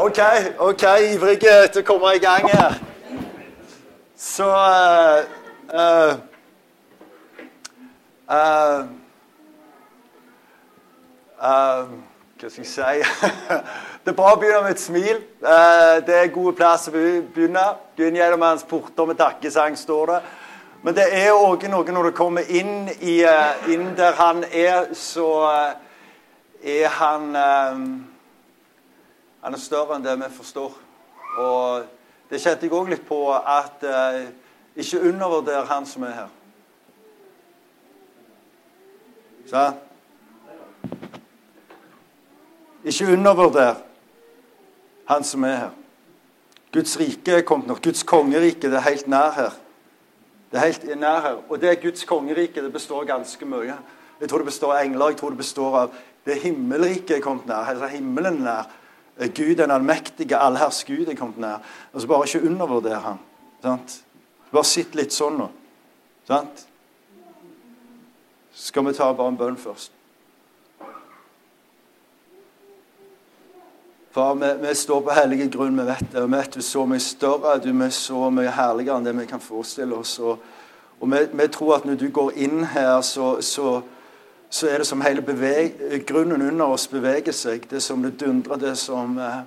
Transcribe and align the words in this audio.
OK, 0.00 0.18
ok, 0.58 0.82
ivrige 1.12 1.52
til 1.74 1.82
å 1.82 1.86
komme 1.86 2.12
i 2.14 2.20
gang 2.22 2.44
her. 2.46 2.74
Så 4.14 4.46
uh, 4.46 5.24
uh, 5.74 6.12
uh, 8.30 8.84
Hva 11.42 12.50
skal 12.52 12.62
jeg 12.62 12.68
si? 12.70 13.32
det 14.04 14.12
er 14.12 14.14
bra 14.20 14.36
å 14.36 14.38
begynne 14.38 14.60
med 14.68 14.76
et 14.76 14.82
smil. 14.84 15.18
det 16.06 16.14
er 16.14 16.30
gode 16.30 16.52
plass 16.60 16.86
å 16.86 16.94
begynne. 16.94 17.64
Begynn 17.98 18.20
gjennom 18.20 18.44
hans 18.46 18.62
porter 18.70 19.08
med 19.08 19.18
takkesang, 19.18 19.74
står 19.80 20.12
det. 20.12 20.20
Men 20.84 20.94
det 21.00 21.08
er 21.24 21.32
òg 21.34 21.66
noe 21.72 21.96
når 21.96 22.12
du 22.12 22.14
kommer 22.20 22.46
inn, 22.46 22.86
i, 23.00 23.16
inn 23.66 23.90
der 23.98 24.14
han 24.20 24.46
er, 24.46 24.94
så 24.94 25.32
er 26.62 26.86
han 27.00 27.34
han 29.42 29.54
er 29.54 29.62
større 29.62 29.96
enn 29.96 30.04
det 30.04 30.16
vi 30.18 30.30
forstår. 30.34 30.74
Og 31.38 31.86
det 32.30 32.40
kjente 32.42 32.66
jeg 32.66 32.74
òg 32.74 32.90
litt 32.90 33.04
på 33.08 33.20
at 33.36 33.84
eh, 33.86 34.24
ikke 34.78 35.02
undervurder 35.10 35.66
han 35.70 35.86
som 35.86 36.06
er 36.06 36.16
her. 36.22 36.32
Sant? 39.48 39.84
Ikke 42.84 43.12
undervurder 43.12 43.78
han 45.08 45.24
som 45.24 45.44
er 45.44 45.56
her. 45.56 45.70
Guds 46.72 46.98
rike 47.00 47.38
er 47.38 47.46
kommet 47.48 47.66
nok. 47.70 47.80
Guds 47.82 48.04
kongerike 48.06 48.68
det 48.68 48.76
er 48.76 48.86
helt 48.90 49.08
nær 49.08 49.32
her. 49.36 49.56
Det 50.52 50.60
er 50.60 50.66
helt 50.66 50.84
nær 51.00 51.20
her. 51.24 51.40
Og 51.48 51.60
det 51.60 51.80
Guds 51.82 52.04
kongerike 52.04 52.62
det 52.62 52.72
består 52.72 53.08
ganske 53.08 53.48
mye. 53.48 53.78
Jeg 54.20 54.28
tror 54.28 54.42
det 54.42 54.50
består 54.50 54.74
av 54.74 54.84
engler. 54.84 55.14
Jeg 55.14 55.20
tror 55.20 55.30
det 55.30 55.40
består 55.40 55.78
av 55.78 55.96
det 56.26 56.36
himmelriket 56.42 57.16
er 57.16 57.24
kommet 57.24 57.48
nær. 57.48 57.70
Altså 57.72 57.88
himmelen 57.92 58.42
nær. 58.44 58.68
Gud 59.18 59.56
den 59.58 59.70
allmektige, 59.70 60.38
allherrs 60.38 60.84
Gud 60.86 61.08
er 61.08 61.16
kommet 61.18 61.40
nær. 61.42 61.62
Og 61.92 62.00
så 62.00 62.06
bare 62.06 62.26
ikke 62.26 62.46
undervurder 62.46 63.00
han. 63.02 63.18
Sant? 63.62 64.00
Bare 64.52 64.64
sitt 64.64 64.94
litt 64.94 65.12
sånn 65.12 65.40
nå. 65.40 65.48
Sant? 66.28 66.66
Skal 68.54 68.86
vi 68.86 68.94
ta 68.94 69.10
bare 69.12 69.32
en 69.32 69.38
bønn 69.38 69.58
først. 69.58 69.92
Far, 74.14 74.34
vi, 74.34 74.52
vi, 74.62 74.74
står 74.74 75.02
på 75.04 75.14
hellige 75.14 75.50
grunn. 75.54 75.76
Vi 75.78 75.84
vet 75.86 76.06
det. 76.12 76.22
Vi 76.24 76.36
vet 76.36 76.54
du 76.54 76.62
er 76.62 76.66
så 76.66 76.86
mye 76.88 77.02
større, 77.02 77.58
du 77.62 77.68
er 77.70 77.92
så 77.94 78.30
mye 78.34 78.54
herligere 78.54 78.96
enn 78.98 79.06
det 79.06 79.12
vi 79.18 79.26
kan 79.30 79.42
forestille 79.42 79.98
oss. 79.98 80.16
Og, 80.18 80.40
og 80.98 81.12
vi, 81.12 81.20
vi, 81.38 81.46
tror 81.54 81.76
at 81.76 81.86
når 81.86 82.00
du 82.00 82.08
går 82.14 82.32
inn 82.46 82.64
her, 82.72 83.00
så, 83.06 83.36
så 83.44 83.80
så 84.50 84.68
er 84.68 84.78
det 84.78 84.86
som 84.86 85.02
hele 85.04 85.22
grunnen 86.06 86.42
under 86.42 86.72
oss 86.72 86.88
beveger 86.88 87.32
seg. 87.36 87.66
Det 87.70 87.82
som 87.84 88.02
det 88.02 88.16
dundrer, 88.20 88.56
det 88.56 88.76
som 88.80 89.18
eh, 89.18 89.40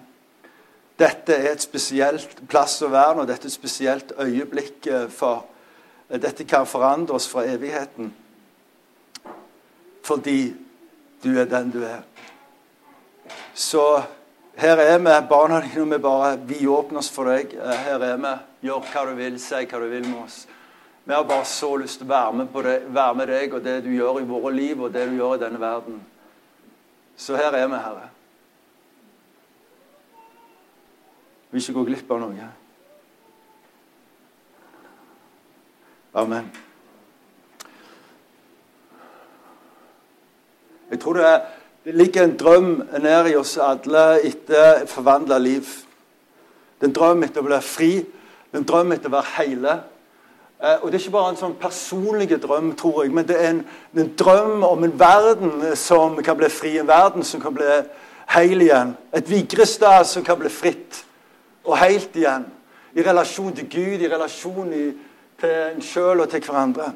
Dette 1.02 1.34
er 1.34 1.56
et 1.56 1.64
spesielt 1.64 2.44
plass 2.50 2.76
å 2.86 2.92
være 2.92 3.16
nå. 3.18 3.26
Dette 3.26 3.48
er 3.48 3.50
et 3.50 3.56
spesielt 3.56 4.12
øyeblikk 4.22 4.86
eh, 4.88 5.08
for 5.10 5.48
eh, 6.10 6.20
Dette 6.22 6.46
kan 6.46 6.70
forandre 6.70 7.18
oss 7.18 7.26
fra 7.32 7.48
evigheten. 7.50 8.12
Fordi 10.06 10.54
du 11.24 11.32
er 11.40 11.50
den 11.50 11.74
du 11.74 11.82
er. 11.86 12.06
Så 13.54 14.04
her 14.62 14.78
er 14.78 15.00
vi, 15.00 15.18
barna 15.30 15.62
dine, 15.62 15.96
vi 15.96 16.02
bare 16.02 16.38
vi 16.46 16.68
åpner 16.68 17.02
oss 17.02 17.10
for 17.10 17.32
deg. 17.34 17.58
Eh, 17.58 17.86
her 17.88 18.06
er 18.06 18.22
vi. 18.22 18.38
Gjør 18.68 18.86
hva 18.94 19.06
du 19.10 19.16
vil, 19.18 19.42
si 19.42 19.66
hva 19.66 19.82
du 19.82 19.90
vil 19.90 20.06
med 20.06 20.20
oss. 20.28 20.44
Vi 21.04 21.14
har 21.14 21.24
bare 21.24 21.46
så 21.46 21.76
lyst 21.82 22.00
til 22.00 22.06
å 22.06 22.14
være 22.14 22.34
med, 22.38 22.64
det, 22.64 22.78
være 22.94 23.18
med 23.18 23.32
deg 23.32 23.54
og 23.58 23.64
det 23.66 23.80
du 23.86 23.90
gjør 23.90 24.22
i 24.22 24.28
våre 24.30 24.54
liv 24.54 24.82
og 24.82 24.94
det 24.94 25.08
du 25.10 25.16
gjør 25.18 25.36
i 25.36 25.42
denne 25.42 25.62
verden. 25.62 26.02
Så 27.18 27.36
her 27.36 27.54
er 27.58 27.68
vi, 27.68 27.80
Herre. 27.82 28.10
Vi 31.52 31.58
vil 31.58 31.64
ikke 31.64 31.80
gå 31.80 31.86
glipp 31.90 32.12
av 32.14 32.22
noe. 32.22 32.50
Amen. 36.22 36.52
Jeg 40.92 41.00
tror 41.00 41.18
det, 41.18 41.26
er, 41.28 41.42
det 41.86 41.96
ligger 41.96 42.24
en 42.24 42.38
drøm 42.40 42.72
nær 43.02 43.28
i 43.32 43.36
oss 43.40 43.58
alle 43.64 44.06
etter 44.28 44.84
et 44.84 44.92
forvandla 44.92 45.38
liv. 45.42 45.68
Det 46.78 46.86
er 46.86 46.92
en 46.92 46.98
drøm 46.98 47.24
etter 47.26 47.42
å 47.42 47.48
bli 47.48 47.60
fri, 47.64 47.92
det 48.04 48.58
er 48.58 48.62
en 48.62 48.68
drøm 48.68 48.92
etter 48.94 49.12
å 49.12 49.16
være 49.18 49.36
hele. 49.38 49.76
Eh, 50.64 50.78
og 50.82 50.92
Det 50.92 50.94
er 50.94 51.00
ikke 51.00 51.12
bare 51.12 51.30
en 51.34 51.40
sånn 51.40 51.56
personlig 51.58 52.36
drøm, 52.42 52.76
tror 52.78 53.04
jeg, 53.04 53.12
men 53.14 53.26
det 53.26 53.38
er 53.40 53.48
en, 53.50 53.62
en, 53.98 54.10
drøm 54.18 54.64
om 54.64 54.84
en 54.84 55.00
verden 55.00 55.76
som 55.76 56.20
kan 56.22 56.38
bli 56.38 56.50
fri. 56.54 56.76
En 56.78 56.88
verden 56.88 57.24
som 57.26 57.42
kan 57.42 57.54
bli 57.54 57.70
heil 58.30 58.62
igjen. 58.62 58.92
Et 59.14 59.30
Vigrestad 59.30 60.06
som 60.06 60.24
kan 60.24 60.38
bli 60.38 60.52
fritt 60.54 61.00
og 61.66 61.80
helt 61.82 62.14
igjen. 62.16 62.46
I 62.94 63.02
relasjon 63.02 63.56
til 63.58 63.70
Gud, 63.72 64.04
i 64.04 64.10
relasjon 64.12 64.74
i, 64.74 64.84
til 65.42 65.56
en 65.72 65.82
sjøl 65.82 66.22
og 66.22 66.30
til 66.30 66.44
hverandre. 66.46 66.92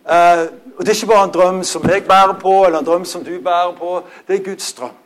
Uh, 0.00 0.48
og 0.78 0.80
Det 0.82 0.88
er 0.88 0.96
ikke 0.96 1.12
bare 1.12 1.24
en 1.28 1.34
drøm 1.34 1.62
som 1.64 1.84
jeg 1.86 2.04
bærer 2.08 2.32
på, 2.40 2.64
eller 2.64 2.78
en 2.78 2.86
drøm 2.86 3.04
som 3.04 3.22
du 3.24 3.36
bærer 3.38 3.76
på. 3.78 4.02
Det 4.26 4.38
er 4.38 4.44
Guds 4.44 4.72
drøm. 4.72 4.96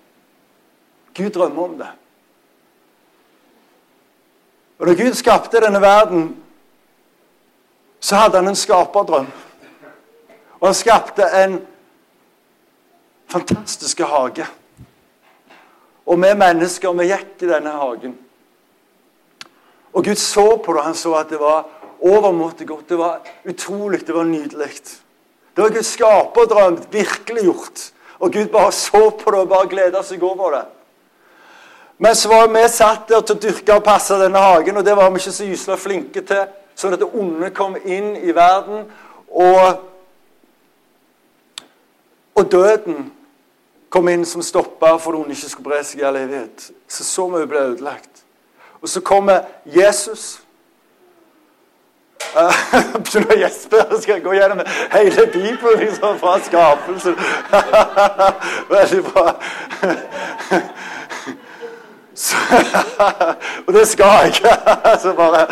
Gud 1.17 1.31
drømmer 1.31 1.65
om 1.65 1.77
det. 1.79 1.91
Og 4.79 4.87
Da 4.87 4.95
Gud 4.95 5.13
skapte 5.13 5.61
denne 5.61 5.81
verden, 5.81 6.44
så 8.05 8.17
hadde 8.21 8.37
han 8.37 8.51
en 8.51 8.59
skaperdrøm. 8.59 9.31
Og 10.61 10.67
han 10.69 10.75
skapte 10.77 11.25
en 11.39 11.55
fantastisk 13.33 14.03
hage. 14.05 14.45
Og 16.05 16.21
vi 16.21 16.33
mennesker 16.37 16.93
vi 16.99 17.07
gikk 17.09 17.47
i 17.47 17.49
denne 17.49 17.73
hagen. 17.73 18.19
Og 19.95 20.05
Gud 20.05 20.21
så 20.21 20.45
på 20.57 20.73
det. 20.73 20.81
og 20.81 20.85
Han 20.85 20.95
så 20.95 21.15
at 21.17 21.33
det 21.33 21.41
var 21.41 21.65
overmåte 22.01 22.67
godt. 22.69 22.89
Det 22.89 22.99
var 22.99 23.21
utrolig, 23.45 24.07
det 24.07 24.15
var 24.15 24.25
nydelig. 24.25 24.75
Det 25.57 25.63
var 25.63 25.71
Guds 25.71 25.95
skaperdrøm 25.97 26.79
virkeliggjort. 26.93 27.93
Og 28.19 28.33
Gud 28.33 28.49
bare 28.53 28.73
så 28.73 29.11
på 29.11 29.31
det 29.31 29.39
og 29.39 29.49
bare 29.49 29.69
gleda 29.69 30.03
seg 30.03 30.23
over 30.23 30.51
det. 30.51 30.65
Men 31.99 32.15
så 32.15 32.29
var 32.29 32.53
vi 32.53 32.69
satt 32.69 33.09
der 33.09 33.25
til 33.25 33.37
å 33.37 33.41
dyrke 33.41 33.79
og 33.79 33.85
passe 33.87 34.19
denne 34.19 34.39
hagen, 34.43 34.77
og 34.77 34.85
det 34.85 34.97
var 34.97 35.11
vi 35.11 35.23
ikke 35.23 35.33
så 35.33 35.47
gysla 35.49 35.77
flinke 35.79 36.25
til. 36.27 36.45
Sånn 36.75 36.95
at 36.97 37.03
det 37.03 37.11
onde 37.15 37.51
kom 37.55 37.77
inn 37.85 38.15
i 38.19 38.35
verden, 38.35 38.89
og, 39.31 39.85
og 42.35 42.51
døden 42.51 43.13
kom 43.95 44.09
inn 44.11 44.25
som 44.27 44.43
stoppa 44.43 44.97
for 44.99 45.15
det 45.15 45.21
onde 45.23 45.37
ikke 45.37 45.51
skulle 45.53 45.71
bre 45.71 45.83
seg 45.87 46.03
i 46.03 46.07
all 46.09 46.19
evighet. 46.19 46.71
Så 46.91 47.07
så 47.07 47.29
vi 47.31 47.45
ble 47.47 47.67
ødelagt. 47.71 48.25
Og 48.83 48.89
så 48.91 49.01
kommer 49.01 49.47
Jesus. 49.65 50.41
Begynner 53.05 53.31
å 53.31 53.37
gjespe 53.39 53.79
Skal 54.01 54.17
jeg 54.17 54.23
gå 54.25 54.33
gjennom 54.35 54.61
hele 54.91 55.27
Bibelen 55.31 55.79
liksom, 55.85 56.19
fra 56.19 56.35
skapelsen. 56.43 57.15
Veldig 58.75 59.03
bra. 59.07 59.27
Så, 62.15 62.37
og 63.67 63.73
det 63.75 63.89
skal 63.89 64.07
jeg 64.07 64.27
ikke. 64.27 64.49
Bare 65.17 65.47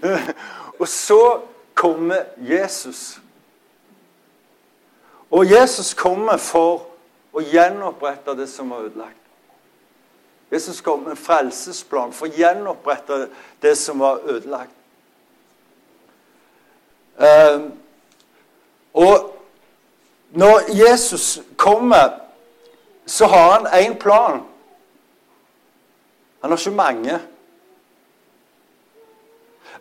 Og 0.80 0.88
så 0.88 1.40
kommer 1.74 2.16
Jesus. 2.36 3.20
Og 5.30 5.50
Jesus 5.50 5.94
kommer 5.94 6.36
for 6.36 6.86
å 7.32 7.42
gjenopprette 7.44 8.34
det 8.36 8.48
som 8.50 8.70
var 8.70 8.88
ødelagt. 8.88 9.16
Jesus 10.50 10.80
kom 10.80 11.04
med 11.04 11.14
en 11.14 11.20
frelsesplan 11.20 12.12
for 12.12 12.26
å 12.26 12.34
gjenopprette 12.34 13.28
det 13.62 13.76
som 13.78 14.00
var 14.02 14.24
ødelagt. 14.26 14.74
Um, 17.20 17.68
og 18.92 19.36
når 20.30 20.72
Jesus 20.74 21.40
kommer, 21.56 22.10
så 23.06 23.26
har 23.26 23.52
han 23.52 23.66
én 23.66 23.94
plan. 23.98 24.42
Han 26.40 26.50
har 26.50 26.58
ikke 26.58 26.76
mange. 26.76 27.20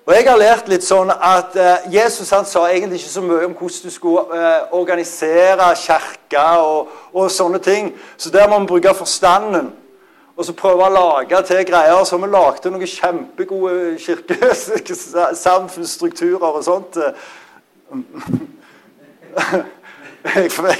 Og 0.05 0.13
Jeg 0.15 0.23
har 0.25 0.37
lært 0.41 0.67
litt 0.71 0.81
sånn 0.81 1.11
at 1.13 1.53
uh, 1.53 1.93
Jesus 1.93 2.31
han 2.33 2.45
sa 2.47 2.71
egentlig 2.71 2.97
ikke 2.97 3.09
så 3.11 3.21
mye 3.21 3.45
om 3.45 3.53
hvordan 3.53 3.83
du 3.85 3.91
skulle 3.93 4.21
uh, 4.33 4.73
organisere 4.73 5.75
kirka 5.77 6.57
og, 6.63 6.87
og, 7.13 7.31
sånne 7.31 7.59
ting. 7.61 7.99
Så 8.17 8.29
der 8.33 8.49
må 8.49 8.59
vi 8.59 8.65
bruke 8.71 8.93
forstanden. 8.97 9.73
Og 10.33 10.45
så 10.47 10.53
prøve 10.57 10.85
å 10.87 10.89
lage 10.89 11.41
til 11.45 11.65
greier. 11.67 12.03
Så 12.09 12.17
vi 12.17 12.27
lagde 12.31 12.69
noen 12.73 12.87
kjempegode 12.89 13.97
kirkesamfunnsstrukturer 14.01 16.47
og 16.47 16.63
sånt. 16.65 16.97
jeg, 20.25 20.49
jeg, 20.49 20.77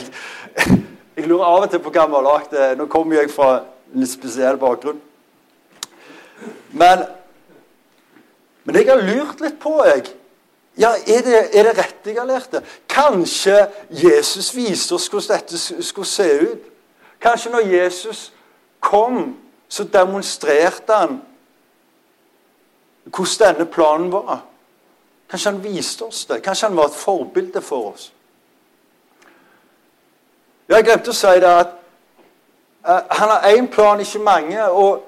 jeg, 1.18 1.28
lurer 1.28 1.46
av 1.46 1.64
og 1.68 1.70
til 1.70 1.80
på 1.84 1.92
hva 1.94 2.06
vi 2.08 2.16
har 2.18 2.30
lagd. 2.32 2.52
Nå 2.80 2.84
kommer 2.90 3.16
jeg 3.20 3.30
fra 3.36 3.50
en 3.60 4.00
litt 4.02 4.16
spesiell 4.16 4.58
bakgrunn. 4.58 5.09
Men, 6.72 7.04
men 8.64 8.76
jeg 8.76 8.90
har 8.90 9.04
lurt 9.04 9.42
litt 9.42 9.60
på, 9.60 9.76
jeg. 9.86 10.08
Ja, 10.80 10.94
Er 11.08 11.22
det, 11.26 11.40
er 11.60 11.64
det 11.64 11.78
rett 11.78 12.08
jeg 12.08 12.16
har 12.16 12.28
lært 12.28 12.52
det? 12.52 12.64
Kanskje 12.88 13.68
Jesus 13.90 14.54
viste 14.56 14.96
oss 14.96 15.10
hvordan 15.12 15.36
dette 15.36 15.84
skulle 15.84 16.08
se 16.08 16.28
ut? 16.40 16.70
Kanskje 17.20 17.52
når 17.52 17.68
Jesus 17.68 18.32
kom 18.80 19.36
så 19.70 19.84
demonstrerte 19.84 20.94
han 20.94 21.20
hvordan 23.10 23.56
denne 23.56 23.66
planen 23.66 24.12
var. 24.12 24.40
Kanskje 25.30 25.52
han 25.52 25.64
viste 25.64 26.06
oss 26.06 26.26
det. 26.26 26.44
Kanskje 26.44 26.68
han 26.68 26.78
var 26.78 26.86
et 26.86 26.96
forbilde 26.96 27.62
for 27.62 27.92
oss. 27.92 28.14
Jeg 30.70 30.86
glemte 30.86 31.14
å 31.14 31.18
si 31.18 31.36
det 31.42 31.50
at 31.50 31.72
uh, 32.86 33.02
han 33.18 33.32
har 33.34 33.48
én 33.50 33.70
plan, 33.70 34.00
ikke 34.00 34.22
mange. 34.22 34.66
og 34.70 35.04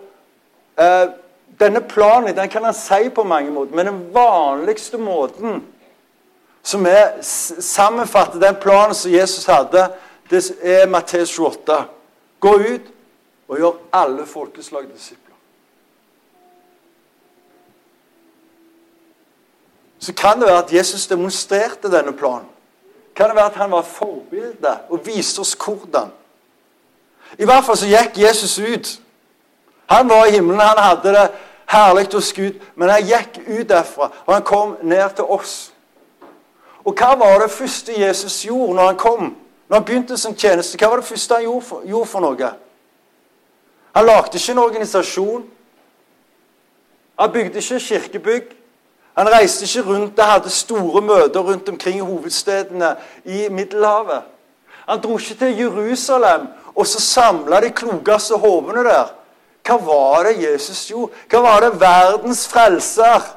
uh, 0.78 1.14
Denne 1.60 1.82
planen 1.82 2.36
den 2.36 2.50
kan 2.50 2.64
han 2.64 2.74
si 2.74 3.10
på 3.10 3.24
mange 3.24 3.52
måter, 3.52 3.76
men 3.76 3.86
den 3.86 4.14
vanligste 4.14 4.98
måten 4.98 5.64
som 6.64 6.86
er 6.86 7.18
sammenfatter 7.22 8.40
den 8.40 8.56
planen 8.62 8.96
som 8.96 9.12
Jesus 9.12 9.46
hadde, 9.46 9.88
det 10.30 10.44
er 10.62 10.88
Matteus 10.88 11.34
28. 11.40 11.84
Gå 12.40 12.54
ut 12.56 12.92
og 13.48 13.58
gjør 13.58 13.80
alle 13.94 14.26
folkeslag 14.26 14.86
disipler. 14.94 15.36
Så 20.00 20.14
kan 20.14 20.40
det 20.40 20.48
være 20.48 20.64
at 20.64 20.74
Jesus 20.74 21.08
demonstrerte 21.08 21.92
denne 21.92 22.14
planen. 22.14 22.48
Kan 23.16 23.30
det 23.30 23.36
være 23.36 23.46
at 23.46 23.56
han 23.56 23.72
var 23.72 23.82
forbilde 23.82 24.78
og 24.90 25.06
viste 25.06 25.40
oss 25.40 25.54
hvordan? 25.54 26.10
I 27.38 27.46
hvert 27.46 27.66
fall 27.66 27.78
så 27.78 27.90
gikk 27.90 28.18
Jesus 28.18 28.60
ut. 28.60 28.90
Han 29.92 30.10
var 30.10 30.26
i 30.26 30.32
himmelen, 30.32 30.60
han 30.60 30.78
hadde 30.78 31.14
det 31.14 31.28
herlig 31.72 32.08
hos 32.14 32.34
Gud, 32.34 32.60
men 32.76 32.90
han 32.90 33.04
gikk 33.04 33.42
ut 33.48 33.68
derfra, 33.70 34.08
og 34.26 34.34
han 34.34 34.44
kom 34.44 34.78
ned 34.84 35.16
til 35.16 35.28
oss. 35.28 35.74
Og 36.86 36.96
hva 36.98 37.14
var 37.20 37.44
det 37.44 37.52
første 37.52 37.94
Jesus 38.00 38.42
gjorde 38.46 38.76
når 38.76 38.86
han 38.86 38.98
kom? 38.98 39.36
Når 39.68 39.76
han 39.76 39.86
begynte 39.86 40.18
sin 40.18 40.36
tjeneste, 40.36 40.80
hva 40.80 40.90
var 40.90 41.02
det 41.02 41.10
første 41.12 41.36
han 41.36 41.44
gjorde 41.44 41.66
for, 41.68 41.84
gjorde 41.86 42.10
for 42.10 42.24
noe? 42.24 42.54
Han 43.96 44.08
lagde 44.08 44.40
ikke 44.40 44.56
en 44.56 44.64
organisasjon. 44.64 45.46
Han 47.20 47.32
bygde 47.32 47.60
ikke 47.60 47.80
kirkebygg. 47.80 48.50
Han 49.18 49.28
reiste 49.28 49.68
ikke 49.68 49.90
rundt 49.90 50.20
og 50.20 50.26
hadde 50.26 50.50
store 50.50 51.02
møter 51.02 51.40
rundt 51.40 51.70
omkring 51.70 51.98
i 51.98 52.06
hovedstedene 52.08 52.96
i 53.26 53.50
Middelhavet. 53.50 54.22
Han 54.88 55.02
dro 55.04 55.18
ikke 55.18 55.36
til 55.36 55.58
Jerusalem 55.58 56.48
og 56.76 56.88
så 56.88 57.02
samla 57.02 57.60
de 57.62 57.70
klokeste 57.70 58.40
hovene 58.40 58.84
der. 58.84 59.12
Hva 59.66 59.78
var 59.86 60.26
det 60.28 60.40
Jesus 60.42 60.86
gjorde? 60.90 61.14
Hva 61.30 61.42
var 61.46 61.66
det 61.66 61.76
verdens 61.82 62.46
frelser? 62.50 63.28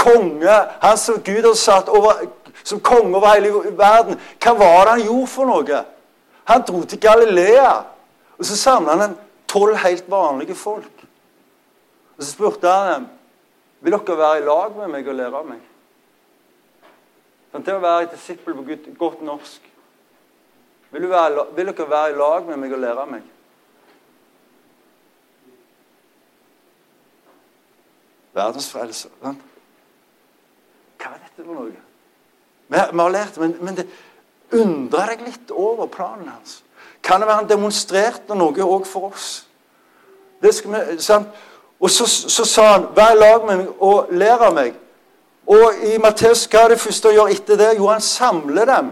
Konge, 0.00 0.56
han 0.80 0.98
som 0.98 1.20
Gud 1.24 1.44
har 1.44 1.56
satt 1.58 1.88
over, 1.88 2.26
som 2.64 2.80
konge 2.80 3.16
over 3.16 3.34
hele 3.34 3.76
verden. 3.76 4.20
Hva 4.40 4.54
var 4.56 4.84
det 4.84 4.96
han 4.96 5.06
gjorde 5.06 5.32
for 5.32 5.48
noe? 5.48 5.80
Han 6.50 6.66
dro 6.66 6.82
til 6.88 7.00
Galilea, 7.00 7.72
og 8.38 8.48
så 8.48 8.56
samla 8.56 8.96
han 9.00 9.16
tolv 9.48 9.76
helt 9.84 10.08
vanlige 10.10 10.54
folk. 10.54 11.06
Og 12.16 12.24
Så 12.24 12.32
spurte 12.32 12.68
han 12.68 12.92
dem 12.92 13.08
vil 13.80 13.96
dere 13.96 14.16
være 14.18 14.38
i 14.38 14.44
lag 14.44 14.76
med 14.76 14.90
meg 14.92 15.08
og 15.08 15.16
lære 15.16 15.38
av 15.40 15.46
meg. 15.48 15.60
Sånn, 17.50 17.64
til 17.64 17.78
å 17.78 17.82
være 17.82 18.06
et 18.06 18.14
disippel 18.14 18.54
på 18.54 18.94
godt 18.98 19.22
norsk. 19.24 19.68
Vil, 20.92 21.06
være, 21.08 21.46
vil 21.56 21.70
dere 21.70 21.86
være 21.88 22.12
i 22.12 22.18
lag 22.18 22.48
med 22.50 22.60
meg 22.60 22.74
og 22.76 22.82
lære 22.82 23.06
av 23.06 23.14
meg? 23.14 23.24
Verdens 28.34 28.70
frelser. 28.70 29.10
Sant? 29.22 29.46
Hva 31.00 31.14
er 31.14 31.22
dette 31.24 31.44
for 31.44 31.54
noe? 31.54 31.72
Vi, 32.70 32.78
har 32.78 33.10
lært 33.10 33.38
men, 33.42 33.56
men 33.60 33.78
det 33.80 33.86
undrer 34.54 35.14
deg 35.14 35.24
litt 35.26 35.50
over 35.50 35.88
planen 35.90 36.28
hans. 36.30 36.60
Kan 37.02 37.22
det 37.22 37.28
være 37.28 37.42
han 37.42 37.48
demonstrerte 37.50 38.36
noe 38.38 38.66
òg 38.66 38.86
for 38.86 39.10
oss? 39.10 39.30
Det 40.42 40.52
skal 40.54 40.74
vi, 40.76 40.98
sant? 41.02 41.28
Og 41.80 41.90
så, 41.90 42.06
så 42.06 42.44
sa 42.44 42.64
han, 42.72 42.86
'Vær 42.94 43.14
i 43.14 43.18
lag 43.18 43.46
med 43.46 43.56
meg 43.56 43.68
og 43.80 44.08
lær 44.10 44.44
av 44.44 44.54
meg'. 44.54 44.74
Og 45.46 45.72
i 45.82 45.98
Matteus, 45.98 46.44
hva 46.44 46.64
er 46.64 46.68
det 46.68 46.80
første 46.80 47.08
han 47.08 47.16
gjør 47.16 47.32
etter 47.32 47.56
det? 47.56 47.70
Jo, 47.78 47.86
han 47.86 48.00
samler 48.00 48.64
dem. 48.64 48.90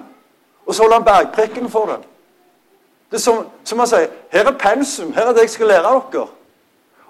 Og 0.67 0.75
så 0.75 0.83
holder 0.83 0.97
han 0.97 1.05
bergprekken 1.05 1.71
for 1.71 1.87
dem. 1.87 2.03
Det 3.11 3.17
er 3.17 3.21
som, 3.21 3.47
som 3.65 3.79
han 3.79 3.89
sier, 3.89 4.09
'Her 4.33 4.47
er 4.47 4.59
pensum. 4.59 5.13
Her 5.13 5.27
er 5.27 5.33
det 5.33 5.41
jeg 5.41 5.51
skal 5.51 5.67
lære 5.67 6.03
dere'. 6.13 6.29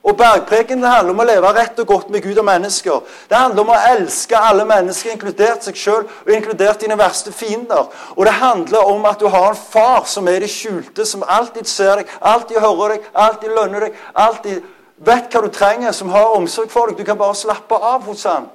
Og 0.08 0.16
Bergpreken 0.16 0.81
det 0.81 0.88
handler 0.88 1.12
om 1.12 1.20
å 1.20 1.26
leve 1.28 1.50
rett 1.52 1.81
og 1.82 1.88
godt 1.90 2.12
med 2.12 2.22
Gud 2.25 2.38
og 2.40 2.46
mennesker. 2.49 3.02
Det 3.28 3.37
handler 3.37 3.60
om 3.60 3.72
å 3.75 3.81
elske 3.90 4.38
alle 4.40 4.64
mennesker, 4.69 5.12
inkludert 5.12 5.66
seg 5.66 5.76
sjøl 5.76 6.06
og 6.06 6.32
inkludert 6.32 6.81
dine 6.81 6.96
verste 6.96 7.32
fiender. 7.34 7.90
Og 8.16 8.25
det 8.25 8.38
handler 8.40 8.88
om 8.88 9.05
at 9.10 9.20
du 9.20 9.28
har 9.28 9.50
en 9.50 9.60
far 9.60 10.08
som 10.08 10.31
er 10.31 10.38
i 10.38 10.46
det 10.46 10.52
skjulte, 10.52 11.05
som 11.05 11.26
alltid 11.28 11.69
ser 11.69 12.00
deg, 12.00 12.16
alltid 12.20 12.62
hører 12.64 12.94
deg, 12.94 13.10
alltid 13.12 13.52
lønner 13.58 13.84
deg, 13.84 14.00
alltid 14.14 14.64
vet 15.10 15.28
hva 15.28 15.44
du 15.44 15.52
trenger, 15.52 15.93
som 15.93 16.16
har 16.16 16.32
omsorg 16.38 16.72
for 16.72 16.88
deg. 16.88 16.96
Du 16.96 17.04
kan 17.04 17.20
bare 17.20 17.37
slappe 17.37 17.76
av 17.76 18.08
hos 18.08 18.25
han. 18.25 18.49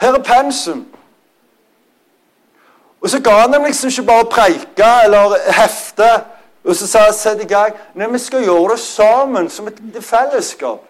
Her 0.00 0.16
er 0.16 0.24
pensum. 0.26 0.86
Og 3.02 3.10
så 3.10 3.20
ga 3.20 3.42
han 3.42 3.52
dem 3.52 3.66
liksom 3.66 3.90
ikke 3.90 4.08
bare 4.08 4.30
preike 4.32 4.88
eller 5.04 5.36
hefte, 5.52 6.08
og 6.64 6.76
så 6.76 6.86
sa 6.86 6.98
jeg 7.06 7.14
sett 7.14 7.42
i 7.42 7.46
gang. 7.50 7.74
Nei, 7.94 8.06
vi 8.12 8.18
skal 8.22 8.44
gjøre 8.44 8.76
det 8.76 8.80
sammen, 8.80 9.50
som 9.50 9.66
et 9.66 9.78
fellesskap. 10.00 10.84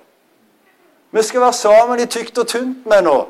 Vi 1.12 1.22
skal 1.22 1.40
være 1.40 1.52
sammen 1.52 2.00
i 2.00 2.06
tykt 2.06 2.38
og 2.38 2.48
tynt 2.48 2.86
med 2.86 3.02
nå. 3.02 3.20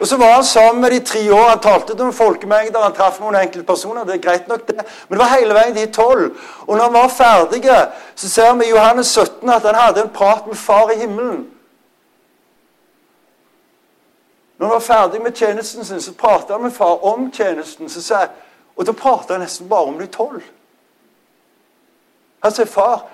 Og 0.00 0.06
Så 0.06 0.16
var 0.16 0.32
han 0.32 0.44
sammen 0.44 0.80
med 0.80 0.90
de 0.90 1.00
tre 1.00 1.32
år. 1.32 1.48
Han 1.48 1.58
talte 1.58 1.86
til 1.86 2.04
noen 2.04 2.12
folkemengder, 2.12 2.80
han 2.80 2.92
traff 2.92 3.20
noen 3.20 3.36
enkeltpersoner. 3.36 4.04
det 4.04 4.14
er 4.14 4.18
greit 4.28 4.48
nok 4.48 4.66
det. 4.66 4.76
Men 4.76 5.18
det 5.18 5.18
var 5.18 5.38
hele 5.38 5.54
veien 5.54 5.76
de 5.76 5.86
tolv. 5.92 6.36
Og 6.66 6.76
når 6.76 6.84
han 6.84 6.92
var 6.92 7.08
ferdig, 7.08 7.64
så 8.14 8.28
ser 8.28 8.54
vi 8.54 8.64
i 8.64 8.70
Johannes 8.70 9.06
17 9.06 9.50
at 9.50 9.62
han 9.62 9.74
hadde 9.74 10.02
en 10.02 10.08
prat 10.08 10.46
med 10.46 10.56
far 10.56 10.90
i 10.90 10.98
himmelen. 10.98 11.46
Når 14.58 14.66
han 14.66 14.74
var 14.74 14.80
ferdig 14.80 15.22
med 15.22 15.32
tjenesten 15.32 15.84
sin, 15.84 16.00
så 16.00 16.12
pratet 16.12 16.50
han 16.50 16.62
med 16.62 16.72
far 16.72 17.04
om 17.04 17.32
tjenesten. 17.32 17.88
Så 17.88 18.02
sa, 18.02 18.26
og 18.76 18.86
da 18.86 18.92
pratet 18.92 19.30
han 19.30 19.40
nesten 19.40 19.68
bare 19.68 19.84
om 19.84 19.98
de 19.98 20.06
tolv. 20.06 20.42
Han 22.42 22.52
sier, 22.52 22.66
'Far, 22.66 23.08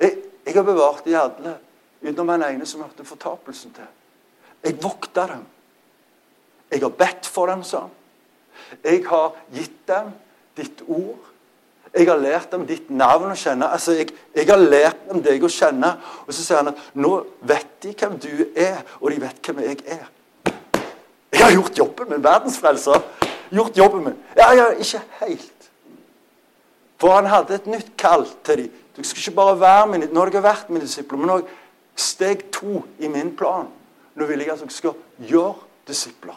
jeg, 0.00 0.16
jeg 0.46 0.54
har 0.54 0.66
bevart 0.66 1.04
de 1.04 1.16
alle, 1.18 1.56
utenom 2.02 2.28
han 2.28 2.46
ene 2.54 2.66
som 2.66 2.82
hørte 2.84 3.04
fortapelsen 3.04 3.72
til.' 3.74 3.96
Jeg 4.64 4.82
vokta 4.82 5.26
dem. 5.26 5.44
Jeg 6.70 6.80
har 6.80 6.92
bedt 6.92 7.26
for 7.26 7.46
dem, 7.46 7.62
sa 7.64 7.86
han. 7.86 7.90
Jeg 8.84 9.04
har 9.08 9.32
gitt 9.54 9.88
dem 9.88 10.12
ditt 10.56 10.82
ord. 10.86 11.30
Jeg 11.94 12.06
har 12.06 12.20
lært 12.22 12.52
dem 12.52 12.66
ditt 12.68 12.90
navn 12.92 13.32
å 13.32 13.38
kjenne. 13.38 13.66
Altså, 13.72 13.96
jeg, 13.98 14.12
jeg, 14.36 14.46
har 14.46 14.60
lært 14.60 15.00
dem 15.08 15.22
deg 15.24 15.42
å 15.42 15.50
kjenne. 15.50 15.94
Og 16.26 16.34
så 16.34 16.44
sier 16.44 16.60
han 16.60 16.70
at 16.70 16.82
nå 16.94 17.14
vet 17.50 17.72
de 17.82 17.94
hvem 17.96 18.18
du 18.22 18.30
er, 18.54 18.84
og 19.00 19.10
de 19.10 19.22
vet 19.24 19.40
hvem 19.46 19.64
jeg 19.64 19.80
er. 19.96 20.04
Jeg 21.32 21.42
har 21.42 21.56
gjort 21.56 21.80
jobben 21.80 22.12
min, 22.12 22.22
verdensfrelser. 22.22 23.02
Gjort 23.50 23.80
jobben 23.80 24.06
min. 24.06 24.20
Ja, 24.38 24.52
ja, 24.54 24.68
ikke 24.76 25.02
helt. 25.24 25.59
For 27.00 27.14
han 27.16 27.30
hadde 27.30 27.56
et 27.56 27.66
nytt 27.70 27.94
kall 27.98 28.26
til 28.44 28.64
dem. 28.64 28.76
Dere 28.96 29.06
skal 29.06 29.22
ikke 29.22 29.36
bare 29.36 29.60
være 29.60 29.86
mine, 29.86 30.08
Nå 30.12 30.20
har 30.20 30.30
dere 30.30 30.42
vært 30.44 30.70
mine 30.70 30.84
disipler, 30.84 31.18
men 31.18 31.30
òg 31.30 31.48
steg 31.96 32.50
to 32.52 32.82
i 32.98 33.08
min 33.08 33.32
plan. 33.36 33.68
Nå 34.14 34.26
vil 34.28 34.42
jeg 34.42 34.52
at 34.52 34.60
dere 34.60 34.74
skal 34.74 34.98
gjøre 35.28 35.54
disipler. 35.88 36.36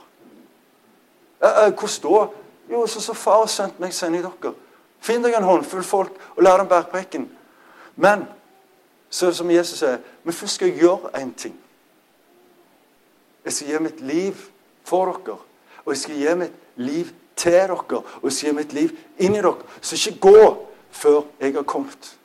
Hvordan 1.39 1.99
da? 2.03 2.27
Jo, 2.71 2.85
så 2.87 3.01
så 3.01 3.13
far 3.13 3.43
og 3.43 3.49
sønn 3.51 3.73
meg 3.79 3.91
sender 3.93 4.21
jeg 4.21 4.29
dere. 4.43 4.53
Finn 5.03 5.23
dere 5.23 5.41
en 5.41 5.47
håndfull 5.49 5.83
folk 5.83 6.15
og 6.35 6.43
lær 6.43 6.61
dem 6.61 6.69
bergprekken. 6.71 7.25
Men 7.95 8.23
så 9.09 9.33
som 9.35 9.51
Jesus 9.51 9.83
sier, 9.83 9.99
men 10.23 10.33
først 10.33 10.55
skal 10.55 10.71
jeg 10.71 10.79
gjøre 10.79 11.11
én 11.19 11.33
ting. 11.37 11.57
Jeg 13.45 13.53
skal 13.53 13.67
gi 13.67 13.81
mitt 13.83 13.99
liv 14.01 14.45
for 14.87 15.11
dere. 15.11 15.37
Og 15.83 15.91
jeg 15.91 15.97
skal 15.97 16.15
gi 16.15 16.35
mitt 16.39 16.55
liv 16.75 17.11
til 17.35 17.51
dere. 17.51 17.77
Og 18.21 18.29
gi 18.31 18.51
mitt 18.51 18.73
liv 18.73 18.91
inn 19.17 19.35
i 19.35 19.41
dere. 19.41 19.55
Så 19.81 19.95
ikke 19.95 20.19
gå 20.29 20.67
før 20.91 21.21
jeg 21.39 21.53
har 21.53 21.63
kommet. 21.63 22.17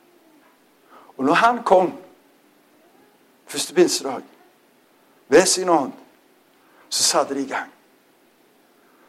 Og 1.17 1.25
når 1.25 1.33
han 1.33 1.63
kom 1.63 1.93
første 3.47 3.73
pinsedag 3.73 4.21
ved 5.27 5.45
sin 5.45 5.69
ånd, 5.69 5.91
så 6.89 7.03
satte 7.03 7.35
de 7.35 7.41
i 7.41 7.47
gang. 7.47 7.69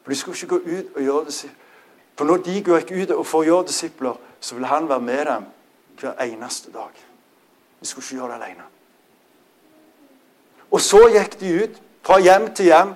For 0.03 0.11
de 0.11 0.17
skulle 0.17 0.37
ikke 0.37 0.47
gå 0.47 0.79
ut 0.79 0.97
og 0.97 1.03
gjøre 1.03 1.25
disipler. 1.25 1.57
For 2.17 2.25
når 2.25 2.37
de 2.37 2.53
gikk 2.53 2.69
ut 2.69 3.11
og 3.11 3.27
får 3.27 3.45
gjøre 3.45 3.67
disipler, 3.67 4.17
så 4.41 4.55
vil 4.55 4.65
han 4.65 4.89
være 4.89 5.01
med 5.01 5.25
dem 5.27 5.45
hver 6.01 6.19
eneste 6.21 6.73
dag. 6.73 6.91
De 7.81 7.87
skulle 7.87 8.05
ikke 8.05 8.17
gjøre 8.17 8.29
det 8.29 8.43
alene. 8.43 8.67
Og 10.71 10.81
så 10.81 11.01
gikk 11.15 11.41
de 11.41 11.55
ut 11.63 11.81
fra 12.03 12.19
hjem 12.21 12.51
til 12.55 12.65
hjem 12.65 12.93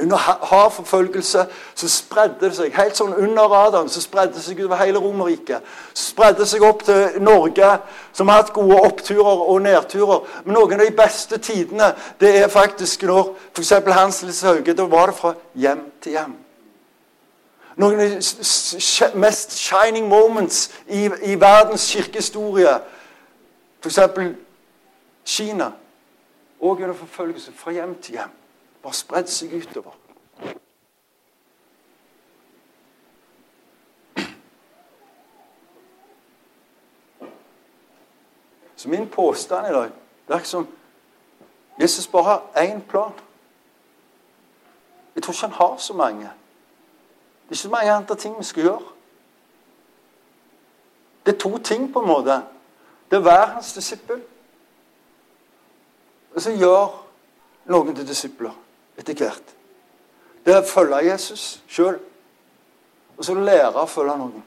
under 0.00 0.16
hard 0.16 0.72
forfølgelse 0.72 1.46
så 1.74 1.88
spredde 1.88 2.40
det 2.40 2.56
seg 2.56 2.74
helt 2.76 2.96
sånn 2.98 3.14
under 3.14 3.48
radaren 3.50 3.90
så 3.92 4.00
spredde 4.02 4.36
det 4.36 4.42
seg 4.44 4.60
utover 4.60 4.80
hele 4.82 5.02
Romerriket. 5.02 5.64
Spredde 5.96 6.46
seg 6.46 6.64
opp 6.66 6.84
til 6.86 7.18
Norge, 7.22 7.70
som 8.12 8.28
har 8.28 8.42
hatt 8.42 8.52
gode 8.56 8.80
oppturer 8.86 9.44
og 9.44 9.62
nedturer. 9.62 10.26
Men 10.44 10.58
noen 10.58 10.80
av 10.80 10.86
de 10.86 10.96
beste 10.98 11.38
tidene 11.42 11.92
det 12.20 12.34
er 12.42 12.52
faktisk 12.52 13.06
når 13.08 13.32
f.eks. 13.54 13.72
Hans 13.98 14.22
Lise 14.22 14.46
Hauge 14.46 14.76
Da 14.76 14.86
var 14.86 15.10
det 15.12 15.18
fra 15.18 15.34
hjem 15.54 15.84
til 16.02 16.18
hjem. 16.18 16.36
Noen 17.78 18.00
av 18.02 18.14
de 18.14 19.10
mest 19.18 19.54
shining 19.58 20.08
moments 20.10 20.68
i, 20.86 21.06
i 21.30 21.36
verdens 21.38 21.86
kirkehistorie. 21.92 22.78
F.eks. 23.82 24.00
Kina. 25.28 25.72
Og 26.60 26.80
under 26.80 26.94
forfølgelse 26.94 27.52
fra 27.54 27.72
hjem 27.72 27.94
til 28.02 28.18
hjem. 28.18 28.37
Bare 28.88 28.96
spredd 28.96 29.28
seg 29.28 29.50
utover. 29.52 29.92
Så 38.76 38.88
min 38.88 39.08
påstand 39.08 39.66
i 39.68 39.72
dag 39.72 39.90
er 40.28 40.38
ikke 40.38 40.48
som 40.48 40.68
Jesus 41.80 42.06
bare 42.06 42.24
har 42.24 42.46
én 42.56 42.80
plan. 42.80 43.12
Jeg 45.14 45.22
tror 45.22 45.32
ikke 45.32 45.46
han 45.46 45.52
har 45.52 45.76
så 45.76 45.92
mange. 45.92 46.22
Det 46.22 46.28
er 47.48 47.50
ikke 47.50 47.62
så 47.62 47.70
mange 47.70 47.92
andre 47.92 48.16
ting 48.16 48.38
vi 48.38 48.44
skal 48.44 48.62
gjøre. 48.62 48.86
Det 51.26 51.34
er 51.34 51.38
to 51.38 51.58
ting, 51.58 51.92
på 51.92 52.00
en 52.00 52.08
måte. 52.08 52.40
Det 53.10 53.16
er 53.16 53.20
være 53.20 53.46
hans 53.46 53.72
disippel. 53.72 54.22
Og 56.34 56.40
så 56.40 56.56
gjør 56.56 57.04
noen 57.66 57.94
til 57.94 58.08
disipler 58.08 58.56
etter 58.98 59.14
hvert. 59.14 59.54
Det 60.44 60.54
er 60.54 60.62
å 60.62 60.68
følge 60.68 61.04
Jesus 61.10 61.62
sjøl. 61.68 61.98
Og 63.18 63.24
så 63.26 63.34
lære 63.34 63.82
å 63.82 63.90
følge 63.90 64.16
noen. 64.18 64.44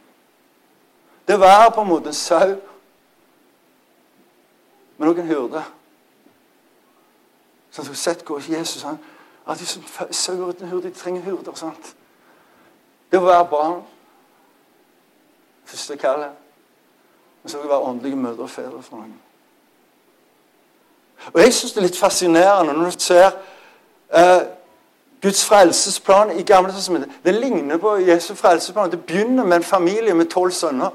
Det 1.27 1.36
er 1.36 1.39
å 1.39 1.43
være 1.43 1.72
på 1.75 1.84
en 1.84 1.89
måte 1.91 2.12
en 2.12 2.17
sau 2.17 2.55
med 4.98 5.08
noen 5.08 5.27
hyrder. 5.27 5.65
Sånn, 7.72 7.88
du 7.88 7.93
har 7.93 8.00
sett 8.00 8.24
hvor 8.27 8.43
Jesus 8.43 8.84
han, 8.84 9.00
at 9.48 9.60
de 9.60 9.65
som 9.65 9.84
sauer 10.12 10.51
uten 10.51 10.70
hyrde, 10.70 10.89
de 10.89 10.96
trenger 10.96 11.24
hyrder. 11.25 11.55
sant? 11.55 11.96
Det 13.12 13.20
å 13.20 13.25
være 13.25 13.50
barn 13.50 13.81
Første 15.72 15.96
kallet. 15.98 16.31
Men 17.43 17.50
så 17.50 17.58
vil 17.58 17.63
det 17.63 17.70
være 17.70 17.88
åndelige 17.88 18.15
mødre 18.15 18.43
og 18.43 18.50
fedre 18.50 18.81
for 18.84 18.98
noen. 18.98 19.13
Og 21.34 21.39
Jeg 21.41 21.53
syns 21.53 21.74
det 21.74 21.79
er 21.79 21.86
litt 21.86 21.98
fascinerende 21.98 22.74
når 22.74 22.91
du 22.91 23.00
ser 23.00 23.29
eh, 24.15 24.41
Guds 25.21 25.45
frelsesplan 25.45 26.31
i 26.39 26.43
Gamle 26.43 26.71
testamentet. 26.71 27.11
Det 27.23 27.33
ligner 27.35 27.77
på 27.77 27.97
Jesu 27.97 28.35
frelsesplan. 28.35 28.91
Det 28.91 29.05
begynner 29.05 29.43
med 29.43 29.57
en 29.57 29.63
familie 29.63 30.13
med 30.13 30.25
tolv 30.25 30.51
sønner. 30.51 30.89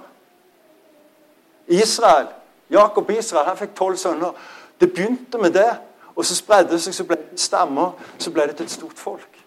Israel 1.67 2.27
Jakob 2.71 3.11
Israel 3.11 3.47
han 3.47 3.57
fikk 3.57 3.75
tolv 3.77 3.97
sønner. 3.97 4.33
Det 4.81 4.93
begynte 4.93 5.39
med 5.39 5.51
det. 5.51 5.77
Og 6.17 6.25
så 6.25 6.37
spredde 6.37 6.71
det 6.73 6.81
seg, 6.83 6.95
så 6.95 7.05
ble 7.05 7.17
det 7.21 7.41
stammer, 7.41 7.93
så 8.19 8.31
ble 8.33 8.47
det 8.49 8.57
til 8.57 8.65
et 8.65 8.73
stort 8.73 8.99
folk. 8.99 9.43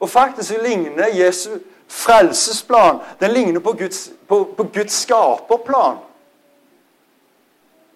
Og 0.00 0.10
faktisk 0.10 0.58
ligner 0.62 1.08
Jesu 1.14 1.50
frelsesplan 1.88 3.00
den 3.20 3.30
ligner 3.30 3.60
på 3.60 3.72
Guds, 3.72 4.10
på, 4.28 4.44
på 4.56 4.64
Guds 4.74 4.92
skaperplan. 4.92 5.96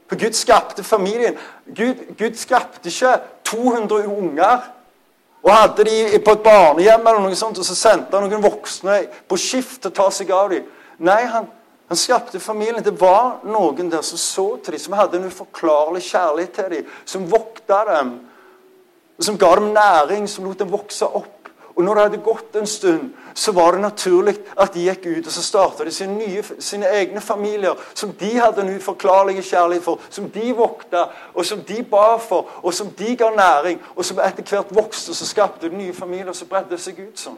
For 0.09 0.25
Gud 0.25 0.33
skapte 0.33 0.85
familien. 0.85 1.39
Gud, 1.67 2.17
Gud 2.19 2.35
skapte 2.35 2.89
ikke 2.89 3.19
200 3.47 4.07
unger 4.07 4.73
og 5.47 5.53
hadde 5.55 5.85
de 5.87 6.19
på 6.25 6.33
et 6.35 6.43
barnehjem, 6.43 7.05
eller 7.07 7.23
noe 7.23 7.37
sånt, 7.39 7.61
og 7.63 7.67
så 7.67 7.77
sendte 7.79 8.19
han 8.19 8.27
noen 8.27 8.43
voksne 8.43 8.97
på 9.31 9.39
skift 9.39 9.79
til 9.85 9.93
å 9.93 9.95
ta 9.95 10.07
seg 10.11 10.33
av 10.35 10.51
dem. 10.51 10.65
Nei, 11.07 11.21
han, 11.31 11.47
han 11.87 12.01
skapte 12.01 12.41
familien. 12.43 12.83
Det 12.83 12.97
var 12.99 13.45
noen 13.47 13.93
der 13.93 14.03
som 14.03 14.19
så 14.19 14.47
til 14.59 14.75
dem, 14.75 14.83
som 14.83 14.97
hadde 14.99 15.21
en 15.21 15.29
uforklarlig 15.31 16.03
kjærlighet 16.09 16.57
til 16.57 16.75
dem, 16.75 16.91
som 17.07 17.29
vokta 17.31 17.85
dem, 17.93 18.11
som 19.23 19.39
ga 19.39 19.53
dem 19.61 19.71
næring, 19.77 20.27
som 20.29 20.49
lot 20.49 20.59
dem 20.65 20.73
vokse 20.73 21.07
opp. 21.07 21.36
Og 21.77 21.85
når 21.85 21.95
det 21.95 22.03
hadde 22.03 22.19
gått 22.25 22.57
en 22.57 22.67
stund, 22.67 23.11
så 23.35 23.53
var 23.53 23.73
det 23.73 23.81
naturlig 23.81 24.33
at 24.57 24.73
de 24.75 24.87
gikk 24.87 25.07
ut 25.07 25.27
og 25.27 25.33
så 25.33 25.43
starta 25.45 25.85
de 25.85 25.91
sine, 25.93 26.43
sine 26.59 26.89
egne 26.89 27.21
familier, 27.21 27.75
som 27.95 28.15
de 28.17 28.31
hadde 28.39 28.63
en 28.63 28.77
uforklarlig 28.79 29.45
kjærlighet 29.45 29.85
for, 29.85 30.01
som 30.11 30.31
de 30.33 30.55
vokta, 30.57 31.03
og 31.35 31.45
som 31.47 31.61
de 31.61 31.83
ba 31.91 32.17
for, 32.17 32.49
og 32.63 32.75
som 32.75 32.89
de 32.97 33.17
ga 33.17 33.29
næring, 33.37 33.83
og 33.97 34.05
som 34.05 34.23
etter 34.25 34.47
hvert 34.49 34.73
vokste, 34.73 35.11
og 35.13 35.17
så 35.17 35.29
skapte 35.29 35.69
de 35.69 35.77
nye 35.77 35.93
familier, 35.93 36.33
og 36.33 36.37
så 36.37 36.49
bredde 36.49 36.79
seg 36.81 37.03
ut 37.03 37.21
sånn. 37.21 37.37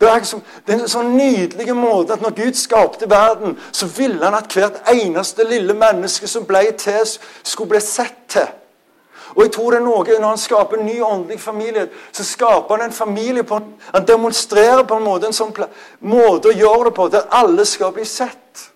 Det 0.00 0.08
er, 0.08 0.22
som, 0.28 0.42
det 0.66 0.74
er 0.74 0.82
en 0.84 0.92
sånn 0.92 1.14
nydelig 1.16 1.74
måte 1.74 2.14
at 2.14 2.22
når 2.22 2.34
Gud 2.36 2.58
skapte 2.60 3.08
verden, 3.10 3.56
så 3.72 3.88
ville 3.96 4.20
han 4.22 4.36
at 4.36 4.52
hvert 4.52 4.82
eneste 4.92 5.46
lille 5.48 5.74
menneske 5.74 6.28
som 6.28 6.44
ble 6.46 6.68
til, 6.78 7.02
skulle 7.42 7.72
bli 7.72 7.80
sett 7.80 8.18
til. 8.28 8.46
Og 9.36 9.42
jeg 9.44 9.52
tror 9.52 9.70
det 9.70 9.78
er 9.80 9.84
noe, 9.84 10.04
Når 10.20 10.28
han 10.28 10.38
skaper 10.38 10.78
en 10.78 10.86
ny 10.86 11.00
åndelig 11.00 11.40
familie, 11.40 11.88
så 12.12 12.24
skaper 12.24 12.76
han 12.76 12.86
en 12.86 12.92
familie 12.92 13.42
på 13.42 13.60
Han 13.92 14.06
demonstrerer 14.06 14.82
på 14.82 14.96
en 14.96 15.04
måte 15.04 15.26
en 15.26 15.36
sånn 15.36 15.52
måte 16.00 16.48
å 16.48 16.56
gjøre 16.56 16.84
det 16.84 16.94
på 16.94 17.08
der 17.08 17.28
alle 17.30 17.64
skal 17.64 17.92
bli 17.92 18.04
sett. 18.04 18.70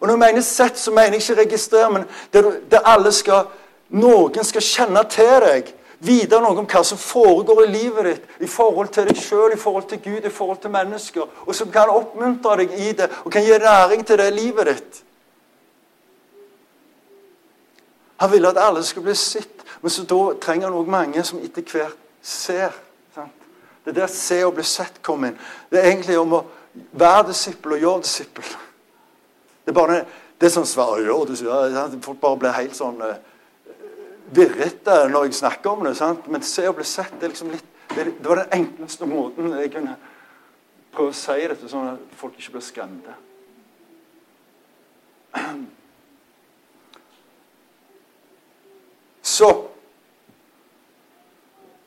Og 0.00 0.08
Når 0.08 0.14
jeg 0.14 0.18
mener 0.18 0.42
sett, 0.42 0.78
så 0.78 0.90
mener 0.90 1.14
jeg 1.14 1.22
ikke 1.22 1.40
registrere, 1.42 1.90
men 1.90 2.04
der, 2.32 2.50
der 2.70 2.84
alle 2.84 3.12
skal, 3.12 3.46
noen 3.88 4.44
skal 4.44 4.60
kjenne 4.60 5.04
til 5.08 5.40
deg 5.46 5.74
Vite 6.04 6.36
noe 6.42 6.58
om 6.60 6.66
hva 6.68 6.82
som 6.84 6.98
foregår 7.00 7.62
i 7.64 7.70
livet 7.70 8.06
ditt 8.08 8.42
i 8.44 8.48
forhold 8.50 8.90
til 8.92 9.06
deg 9.08 9.16
sjøl, 9.16 9.54
i 9.54 9.60
forhold 9.60 9.86
til 9.88 10.02
Gud, 10.04 10.26
i 10.26 10.32
forhold 10.32 10.58
til 10.60 10.72
mennesker. 10.74 11.30
Og 11.46 11.56
som 11.56 11.70
kan 11.72 11.88
oppmuntre 11.88 12.58
deg 12.60 12.74
i 12.76 12.90
det 12.98 13.08
og 13.22 13.32
kan 13.32 13.44
gi 13.46 13.56
næring 13.62 14.04
til 14.04 14.20
det 14.20 14.32
livet 14.34 14.68
ditt. 14.68 15.00
Han 18.20 18.32
ville 18.32 18.50
at 18.52 18.60
alle 18.60 18.82
skulle 18.84 19.08
bli 19.08 19.16
sett, 19.18 19.53
men 19.84 19.92
så 19.92 20.02
da 20.08 20.18
trenger 20.40 20.70
han 20.70 20.78
òg 20.78 20.86
mange 20.88 21.20
som 21.28 21.42
etter 21.44 21.60
hvert 21.68 21.98
ser. 22.24 22.72
Sant? 23.12 23.48
Det 23.84 23.92
er 23.92 23.98
der 23.98 24.08
se 24.08 24.38
og 24.46 24.54
bli 24.56 24.64
sett 24.64 25.02
kom 25.04 25.26
inn. 25.28 25.36
Det 25.68 25.76
er 25.76 25.90
egentlig 25.90 26.16
om 26.16 26.38
å 26.38 26.40
være 26.96 27.26
disippel 27.28 27.76
og 27.76 27.82
gjøre 27.82 28.04
disippel. 28.06 28.46
Det 29.64 29.74
er 29.74 29.76
bare 29.76 29.98
det 30.40 30.48
er 30.48 30.54
sånn 30.54 30.66
svar, 30.68 30.98
ja, 31.04 31.84
Folk 32.02 32.18
bare 32.22 32.40
blir 32.40 32.56
helt 32.56 32.76
sånn 32.76 32.96
uh, 33.04 33.20
virrete 34.32 35.08
når 35.12 35.28
jeg 35.28 35.34
snakker 35.42 35.70
om 35.76 35.84
det. 35.84 35.94
Sant? 36.00 36.24
Men 36.32 36.40
se 36.48 36.64
og 36.68 36.76
bli 36.80 36.86
sett 36.88 37.12
det, 37.20 37.28
liksom 37.34 37.52
litt, 37.52 37.68
det, 37.92 38.04
det, 38.08 38.24
var 38.24 38.40
den 38.40 38.56
enkleste 38.56 39.04
måten 39.08 39.52
jeg 39.60 39.72
kunne 39.76 39.94
prøve 40.96 41.12
å 41.12 41.20
si 41.20 41.36
dette, 41.44 41.68
sånn 41.68 41.92
at 41.92 42.00
folk 42.16 42.34
ikke 42.40 42.56
blir 42.56 42.64
skremte. 42.64 43.12
Så 49.34 49.73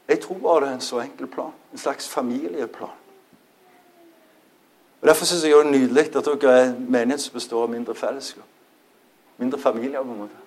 Jeg 0.08 0.20
tror 0.20 0.38
bare 0.40 0.62
det 0.62 0.70
er 0.70 0.74
en 0.74 0.82
så 0.82 1.00
enkel 1.02 1.28
plan. 1.28 1.52
En 1.72 1.78
slags 1.78 2.10
familieplan. 2.10 2.96
Og 5.02 5.08
Derfor 5.08 5.26
syns 5.26 5.44
jeg 5.44 5.54
det 5.54 5.66
er 5.66 5.72
nydelig 5.72 6.16
at 6.16 6.26
dere 6.26 6.52
er 6.52 6.70
en 6.70 6.86
menighet 6.90 7.22
som 7.22 7.34
består 7.34 7.64
av 7.64 7.70
mindre 7.70 7.96
fellesskap. 7.96 8.46
Mindre 9.38 9.60
familier, 9.60 10.04
på 10.04 10.12
en 10.12 10.20
måte. 10.20 10.40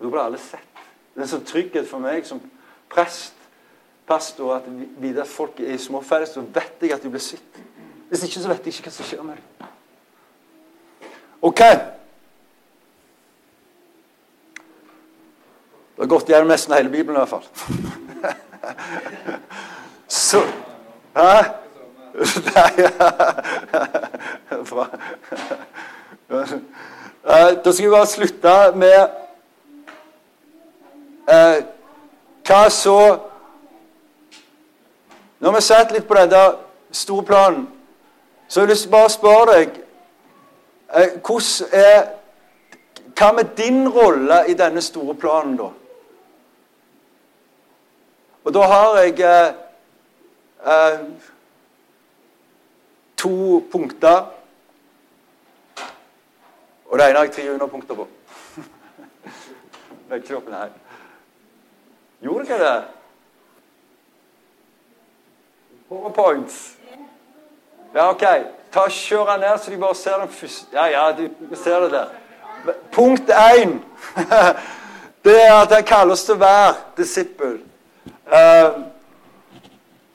Da 0.00 0.08
blir 0.08 0.20
alle 0.20 0.38
sett. 0.38 0.82
Det 1.14 1.20
er 1.20 1.24
en 1.24 1.30
sånn 1.30 1.44
trygghet 1.46 1.86
for 1.88 2.02
meg 2.02 2.26
som 2.26 2.40
prest, 2.92 3.34
pastor, 4.06 4.56
at 4.56 4.66
vite 5.00 5.22
at 5.22 5.30
folk 5.30 5.60
er 5.60 5.74
i 5.74 5.78
små 5.78 6.02
så 6.02 6.42
vet 6.54 6.82
jeg 6.82 6.92
at 6.92 7.02
de 7.02 7.10
blir 7.10 7.20
sett. 7.20 7.60
Hvis 8.08 8.24
ikke, 8.24 8.40
så 8.40 8.48
vet 8.48 8.66
jeg 8.66 8.74
ikke 8.74 8.90
hva 8.90 8.92
som 8.92 9.06
skjer 9.06 9.22
med 9.22 9.36
dem. 9.36 9.68
OK. 11.40 11.62
Det 15.96 16.02
har 16.02 16.06
gått 16.06 16.28
gjennom 16.28 16.48
nesten 16.48 16.74
hele 16.74 16.92
Bibelen 16.92 17.16
i 17.16 17.24
hvert 17.24 17.30
fall. 17.38 18.02
Så 20.08 20.42
Hæ? 21.16 21.42
Nei 22.54 22.72
Bra. 24.70 24.86
Da 27.64 27.72
skal 27.72 27.84
vi 27.84 27.90
bare 27.90 28.06
slutte 28.06 28.72
med 28.74 29.08
eh, 31.28 31.64
hva 32.46 32.68
så 32.70 32.98
Når 35.38 35.50
vi 35.50 35.54
har 35.54 35.60
sett 35.60 35.92
litt 35.92 36.08
på 36.08 36.14
denne 36.14 36.44
store 36.90 37.24
planen, 37.24 37.66
så 38.48 38.60
har 38.60 38.66
jeg 38.66 38.72
lyst 38.72 38.86
til 38.86 38.92
bare 38.94 39.08
å 39.10 39.12
spørre 39.12 39.56
deg 39.56 39.80
eh, 40.94 41.16
hvordan 41.20 41.72
er 41.72 41.98
Hva 43.16 43.32
med 43.32 43.56
din 43.56 43.88
rolle 43.88 44.44
i 44.48 44.54
denne 44.54 44.82
store 44.84 45.14
planen, 45.14 45.56
da? 45.56 45.70
Og 48.46 48.54
da 48.54 48.62
har 48.70 48.98
jeg 49.02 49.20
eh, 49.26 49.54
eh, 50.72 51.00
to 53.16 53.68
punkter. 53.72 54.28
Og 56.86 56.98
det 56.98 57.08
ene 57.08 57.18
har 57.18 57.24
jeg 57.24 57.32
300 57.32 57.68
punkter 57.68 57.94
på. 57.94 58.06
Opp 60.36 60.50
her. 60.50 60.70
Gjorde 62.22 62.44
ikke 62.44 62.62
det? 62.62 62.84
Powerpoints. 65.88 66.76
Ja, 67.94 68.10
OK. 68.10 68.24
Ta 68.72 68.88
Kjør 68.88 69.32
den 69.32 69.40
ned, 69.40 69.58
så 69.58 69.70
de 69.70 69.78
bare 69.78 69.94
ser 69.94 70.18
den 70.20 70.28
første 70.28 70.66
Ja, 70.72 70.86
ja, 70.86 71.12
de 71.18 71.56
ser 71.56 71.80
det 71.80 71.90
der. 71.90 72.08
Punkt 72.92 73.30
én 73.30 73.80
det 75.24 75.40
er 75.46 75.54
at 75.54 75.70
jeg 75.70 75.86
kalles 75.86 76.24
til 76.24 76.34
å 76.34 76.44
være 76.46 76.74
disippel. 76.96 77.58
Uh, 78.26 78.82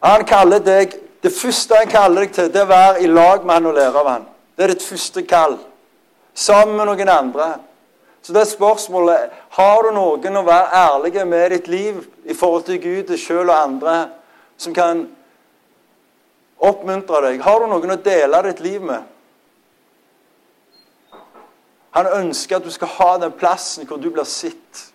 Han 0.01 0.25
kaller 0.25 0.59
deg, 0.59 0.95
Det 1.21 1.29
første 1.29 1.77
han 1.77 1.89
kaller 1.89 2.25
deg 2.25 2.31
til, 2.33 2.47
det 2.49 2.57
er 2.57 2.65
å 2.65 2.71
være 2.71 3.01
i 3.05 3.09
lag 3.09 3.43
med 3.45 3.53
han 3.53 3.67
og 3.69 3.75
lære 3.77 3.99
av 3.99 4.07
han. 4.09 4.23
Det 4.57 4.63
er 4.65 4.71
ditt 4.73 4.85
første 4.85 5.21
kall. 5.29 5.59
Sammen 6.33 6.79
med 6.79 6.89
noen 6.89 7.11
andre. 7.13 7.45
Så 8.25 8.33
det 8.33 8.41
er 8.41 8.49
spørsmålet 8.49 9.35
har 9.53 9.85
du 9.85 9.91
noen 9.93 10.39
å 10.39 10.43
være 10.47 10.81
ærlige 10.81 11.25
med 11.29 11.53
ditt 11.53 11.69
liv 11.69 12.01
i 12.25 12.33
forhold 12.33 12.65
til 12.65 12.81
Gud, 12.81 13.03
deg 13.11 13.21
sjøl 13.21 13.49
og 13.49 13.53
andre, 13.53 13.95
som 14.57 14.73
kan 14.73 15.05
oppmuntre 16.57 17.21
deg? 17.27 17.41
Har 17.45 17.61
du 17.61 17.69
noen 17.69 17.93
å 17.93 18.01
dele 18.01 18.41
ditt 18.49 18.65
liv 18.65 18.81
med? 18.81 19.05
Han 21.93 22.09
ønsker 22.17 22.57
at 22.57 22.65
du 22.65 22.73
skal 22.73 22.95
ha 22.97 23.11
den 23.21 23.37
plassen 23.37 23.85
hvor 23.85 24.01
du 24.01 24.09
blir 24.09 24.25
sett, 24.25 24.87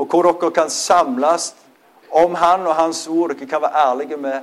og 0.00 0.08
hvor 0.08 0.24
dere 0.28 0.54
kan 0.54 0.72
samles 0.72 1.52
om 2.12 2.34
han 2.34 2.66
og 2.66 2.74
hans 2.76 3.06
ord. 3.06 3.34
Dere 3.34 3.46
kan 3.46 3.62
være 3.62 3.90
ærlige 3.90 4.16
med 4.16 4.40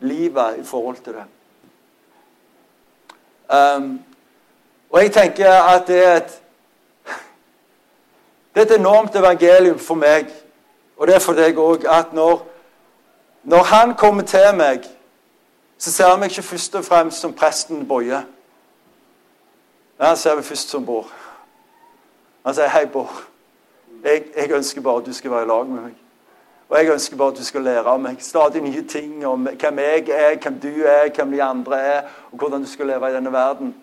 livet 0.00 0.58
i 0.58 0.64
forhold 0.64 0.96
til 0.96 1.12
det. 1.12 1.24
Um, 3.56 4.00
og 4.90 5.02
jeg 5.02 5.12
tenker 5.12 5.50
at 5.50 5.86
det 5.86 6.06
er 6.06 6.16
et 6.16 6.38
det 8.54 8.60
er 8.60 8.74
et 8.74 8.80
enormt 8.80 9.16
evangelium 9.16 9.78
for 9.78 9.94
meg, 9.94 10.26
og 10.96 11.06
det 11.06 11.14
er 11.14 11.18
for 11.24 11.32
deg 11.32 11.56
òg, 11.56 11.86
at 11.88 12.12
når, 12.12 12.42
når 13.42 13.62
han 13.62 13.94
kommer 13.94 14.22
til 14.22 14.52
meg, 14.56 14.84
så 15.78 15.92
ser 15.92 16.10
han 16.10 16.20
meg 16.20 16.30
ikke 16.30 16.42
først 16.42 16.74
og 16.74 16.84
fremst 16.84 17.20
som 17.20 17.32
presten 17.32 17.86
Boje. 17.88 18.20
Men 19.98 20.06
han 20.06 20.16
ser 20.16 20.34
meg 20.34 20.44
først 20.44 20.68
som 20.68 20.84
Bård. 20.86 21.08
Han 22.46 22.54
sier, 22.54 22.68
'Hei, 22.68 22.86
Bård. 22.86 23.24
Jeg, 24.04 24.24
jeg, 24.36 24.50
ønsker 24.50 24.80
bare 24.80 25.00
at 25.00 25.06
du 25.06 25.12
skal 25.12 25.30
være 25.30 25.42
i 25.42 25.46
lag 25.46 25.66
med 25.66 25.82
meg.' 25.82 26.01
Og 26.72 26.78
jeg 26.78 26.92
ønsker 26.92 27.16
bare 27.16 27.28
at 27.28 27.38
du 27.38 27.44
skal 27.44 27.62
lære 27.62 27.98
meg 28.00 28.16
stadig 28.24 28.62
nye 28.64 28.82
ting 28.88 29.26
om 29.26 29.42
hvem 29.44 29.78
jeg 29.78 30.08
er, 30.08 30.38
hvem 30.40 30.54
du 30.60 30.68
er, 30.88 31.10
hvem 31.14 31.32
de 31.32 31.42
andre 31.42 31.80
er, 31.80 32.02
og 32.30 32.38
hvordan 32.38 32.62
du 32.62 32.68
skal 32.68 32.86
leve 32.86 33.10
i 33.10 33.14
denne 33.14 33.32
verden. 33.32 33.74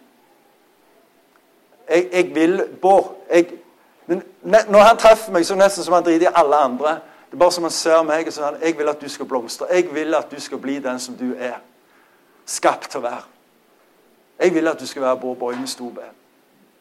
Jeg, 1.90 2.10
jeg 2.12 2.36
vil 2.36 2.64
Bård 2.82 3.16
Når 4.44 4.80
han 4.80 4.98
treffer 4.98 5.32
meg, 5.32 5.46
så 5.46 5.54
er 5.54 5.58
det 5.58 5.66
nesten 5.66 5.86
som 5.86 5.94
han 5.94 6.04
driter 6.04 6.32
i 6.32 6.34
alle 6.34 6.56
andre. 6.56 6.96
Det 7.30 7.38
er 7.38 7.38
bare 7.38 7.52
som 7.52 7.64
han 7.64 7.72
ser 7.72 8.02
meg 8.04 8.28
og 8.28 8.34
sier 8.34 8.58
jeg 8.64 8.78
vil 8.78 8.90
at 8.90 9.02
du 9.02 9.10
skal 9.10 9.26
blomstre. 9.26 9.68
Jeg 9.70 9.94
vil 9.94 10.16
at 10.16 10.32
du 10.32 10.42
skal 10.42 10.58
bli 10.58 10.80
den 10.80 11.00
som 11.00 11.18
du 11.18 11.36
er. 11.38 11.60
Skapt 12.46 12.90
til 12.90 13.04
å 13.04 13.06
være. 13.06 13.22
Jeg 14.40 14.54
vil 14.56 14.68
at 14.68 14.80
du 14.80 14.88
skal 14.90 15.06
være 15.06 15.20
Bård 15.22 15.38
Boje 15.38 15.68
Stobe. 15.68 16.10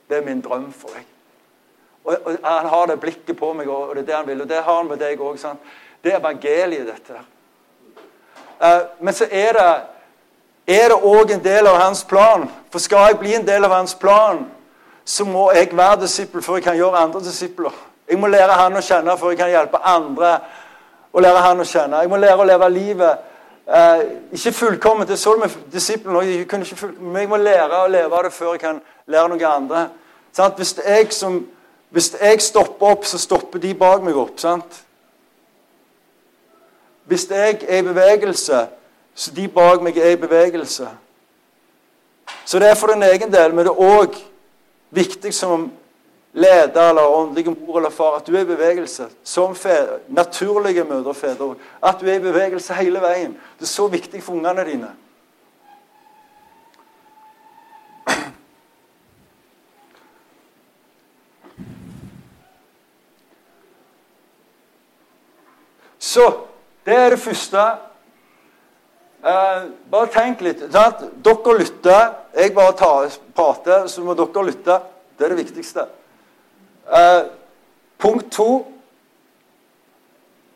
Det 0.09 0.17
er 0.17 0.25
min 0.25 0.41
drøm 0.41 0.71
for 0.73 0.89
deg. 0.97 1.05
Og, 2.05 2.17
og, 2.25 2.39
Han 2.45 2.67
har 2.73 2.87
det 2.87 3.01
blikket 3.01 3.37
på 3.37 3.53
meg, 3.53 3.69
og 3.69 3.93
det 3.97 4.03
er 4.03 4.07
det 4.07 4.17
han 4.17 4.27
vil. 4.27 4.41
Og 4.41 4.49
det 4.49 4.63
har 4.63 4.77
han 4.77 4.89
med 4.89 4.97
deg 5.05 5.21
òg. 5.21 5.37
Det 6.05 6.13
er 6.13 6.19
evangeliet, 6.19 6.87
dette. 6.87 7.21
Uh, 8.59 9.05
men 9.05 9.15
så 9.15 9.27
er 9.31 9.53
det 9.53 9.71
er 10.69 10.89
det 10.93 10.99
òg 11.01 11.31
en 11.33 11.45
del 11.45 11.67
av 11.67 11.79
hans 11.81 12.05
plan. 12.05 12.49
For 12.71 12.79
skal 12.79 13.09
jeg 13.09 13.19
bli 13.19 13.35
en 13.35 13.47
del 13.47 13.65
av 13.65 13.73
hans 13.73 13.95
plan, 13.95 14.43
så 15.05 15.25
må 15.25 15.51
jeg 15.57 15.71
være 15.73 16.03
disippel 16.03 16.43
før 16.43 16.59
jeg 16.59 16.67
kan 16.67 16.77
gjøre 16.77 17.05
andre 17.07 17.21
disipler. 17.25 17.73
Jeg 18.09 18.19
må 18.19 18.29
lære 18.29 18.53
han 18.53 18.77
å 18.77 18.83
kjenne 18.85 19.17
før 19.17 19.33
jeg 19.33 19.41
kan 19.41 19.51
hjelpe 19.51 19.81
andre 19.85 20.35
å 21.13 21.21
lære 21.25 21.45
han 21.45 21.61
å 21.61 21.65
kjenne. 21.65 22.03
Jeg 22.05 22.13
må 22.13 22.21
lære 22.21 22.45
å 22.45 22.49
leve 22.49 22.69
livet 22.69 23.29
Eh, 23.69 24.01
ikke 24.33 24.53
fullkomment. 24.53 25.09
Det 25.09 25.19
så 25.19 25.33
du 25.33 25.39
med 25.39 25.51
disiplene. 25.73 26.47
Men 27.01 27.17
jeg 27.17 27.29
må 27.29 27.37
lære 27.37 27.85
å 27.85 27.89
leve 27.89 28.17
av 28.17 28.25
det 28.25 28.33
før 28.33 28.55
jeg 28.55 28.61
kan 28.61 28.81
lære 29.07 29.29
noe 29.29 29.47
andre. 29.47 29.89
Hvis, 30.57 30.77
jeg 30.87 31.13
som, 31.13 31.47
hvis 31.91 32.15
jeg 32.21 32.43
stopper 32.43 32.87
opp, 32.87 33.05
så 33.05 33.19
stopper 33.19 33.59
de 33.59 33.75
bak 33.75 34.03
meg 34.03 34.17
opp. 34.17 34.41
sant? 34.41 34.85
Hvis 37.09 37.31
jeg 37.31 37.59
er 37.69 37.79
i 37.79 37.83
bevegelse, 37.83 38.67
så 39.15 39.31
de 39.35 39.49
bak 39.49 39.81
meg 39.83 39.97
er 39.97 40.11
i 40.13 40.21
bevegelse. 40.21 40.89
Så 42.45 42.59
det 42.61 42.69
er 42.69 42.75
for 42.77 42.93
din 42.93 43.03
egen 43.03 43.33
del, 43.33 43.55
men 43.55 43.65
det 43.65 43.73
er 43.73 43.81
òg 43.81 44.19
viktig 44.93 45.33
som 45.35 45.71
leder 46.37 46.91
eller 46.91 47.09
åndelig 47.09 47.49
mor 47.49 47.79
eller 47.79 47.91
far, 47.91 48.19
at 48.19 48.27
du 48.27 48.37
er 48.37 48.45
i 48.45 48.51
bevegelse. 48.51 49.09
Som 49.25 49.57
fedre, 49.57 49.99
naturlige 50.09 50.85
mødre 50.85 51.15
og 51.15 51.17
fedre. 51.17 51.55
At 51.83 51.97
du 52.01 52.07
er 52.07 52.21
i 52.21 52.27
bevegelse 52.29 52.75
hele 52.75 53.01
veien. 53.01 53.33
Det 53.59 53.65
er 53.65 53.73
så 53.73 53.87
viktig 53.89 54.23
for 54.23 54.33
ungene 54.33 54.65
dine. 54.65 54.93
Så 65.99 66.48
det 66.89 66.97
er 66.97 67.13
det 67.13 67.21
første. 67.21 67.67
Eh, 69.19 69.67
bare 69.93 70.09
tenk 70.15 70.41
litt. 70.47 70.63
Sant? 70.73 71.03
Dere 71.25 71.59
lytter. 71.59 72.15
Jeg 72.39 72.55
bare 72.57 72.77
tar, 72.79 73.13
prater, 73.37 73.85
så 73.93 74.05
må 74.07 74.17
dere 74.17 74.47
lytte. 74.47 74.79
Det 75.19 75.27
er 75.27 75.35
det 75.35 75.45
viktigste. 75.45 75.85
Eh, 76.89 77.23
punkt 78.01 78.33
to 78.33 78.51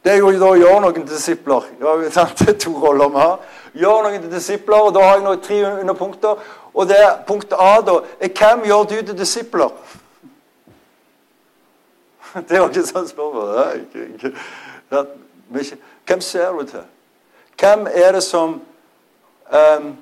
det 0.03 0.13
er 0.13 0.19
jo 0.19 0.33
da 0.35 0.49
å 0.51 0.59
gjøre 0.59 0.81
noen 0.83 1.05
disipler. 1.07 1.69
Ja, 1.79 1.93
det 2.01 2.49
er 2.49 2.57
to 2.65 2.73
roller 2.75 3.13
vi 3.13 3.21
har. 3.23 3.45
Gjør 3.79 4.09
noen 4.09 4.25
disipler, 4.33 4.89
og 4.89 4.97
Da 4.97 5.05
har 5.05 5.21
jeg 5.21 5.27
noen 5.29 5.45
tre 5.45 5.61
underpunkter. 5.69 6.41
Og 6.73 6.89
det 6.89 6.99
er 6.99 7.21
Punkt 7.29 7.53
A 7.55 7.77
da, 7.85 8.01
er 8.19 8.33
hvem 8.35 8.65
gjør 8.67 8.89
du 8.89 8.97
til 8.97 9.19
disipler? 9.19 9.71
Det 12.49 12.59
var 12.59 12.73
ikke 12.73 12.89
sånn 12.89 13.11
spørsmål. 13.13 15.13
Hvem 15.53 16.21
ser 16.21 16.53
du 16.53 16.67
til? 16.67 16.85
Hvem 17.61 17.87
er 17.91 18.13
det 18.13 18.23
som 18.23 18.61
um, 19.53 19.97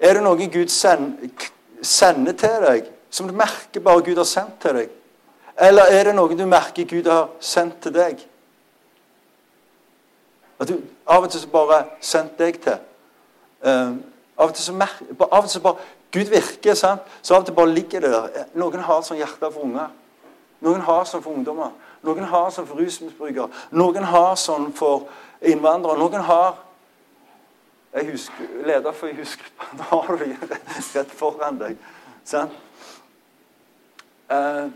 Er 0.00 0.14
det 0.14 0.22
noen 0.22 0.50
Gud 0.50 0.68
sender 0.72 2.32
til 2.32 2.66
deg 2.66 2.90
som 3.12 3.28
du 3.28 3.34
merker 3.36 3.82
bare 3.84 4.02
Gud 4.02 4.16
har 4.16 4.28
sendt 4.28 4.60
til 4.62 4.78
deg? 4.78 4.92
Eller 5.60 5.92
er 5.92 6.08
det 6.08 6.14
noe 6.16 6.36
du 6.36 6.46
merker 6.48 6.88
Gud 6.88 7.10
har 7.10 7.28
sendt 7.40 7.82
til 7.84 7.94
deg? 7.94 8.22
At 10.62 10.70
du 10.70 10.78
av 11.06 11.26
og 11.26 11.30
til 11.30 11.42
så 11.42 11.50
bare 11.50 11.82
sendt 12.00 12.38
deg 12.38 12.60
til. 12.62 12.78
Um, 13.66 13.98
av 14.38 14.48
og 14.48 14.54
til 14.54 14.64
så 14.64 14.74
merker, 14.74 15.10
av 15.28 15.42
og 15.42 15.48
til 15.48 15.58
så 15.58 15.62
bare 15.64 15.90
Gud 16.12 16.30
virker, 16.30 16.74
sant? 16.74 17.02
så 17.22 17.34
av 17.34 17.42
og 17.42 17.46
til 17.46 17.56
bare 17.56 17.74
ligger 17.74 18.00
det 18.00 18.12
der. 18.12 18.46
Noen 18.54 18.84
har 18.84 19.02
sånn 19.04 19.20
hjerte 19.20 19.50
for 19.50 19.66
unger. 19.66 19.90
Noen 20.62 20.84
har 20.86 21.06
sånn 21.08 21.22
for 21.24 21.34
ungdommer. 21.34 21.72
Noen 22.02 22.26
har 22.26 22.50
sånn 22.50 22.66
for 22.66 22.82
rusmisbrukere. 22.82 23.48
Noen 23.78 24.06
har 24.10 24.34
sånn 24.40 24.70
for 24.74 25.06
innvandrere. 25.40 26.00
Noen 26.00 26.28
har 26.28 26.60
Jeg 27.92 28.06
husker, 28.08 28.46
leder 28.64 28.94
for 28.96 29.12
husgruppa. 29.12 29.66
Da 29.78 29.84
har 29.90 30.16
du 30.16 30.24
det 30.24 30.60
rett 30.94 31.10
foran 31.12 31.58
deg. 31.60 31.74
Sånn. 32.24 32.48
Eh, 34.32 34.70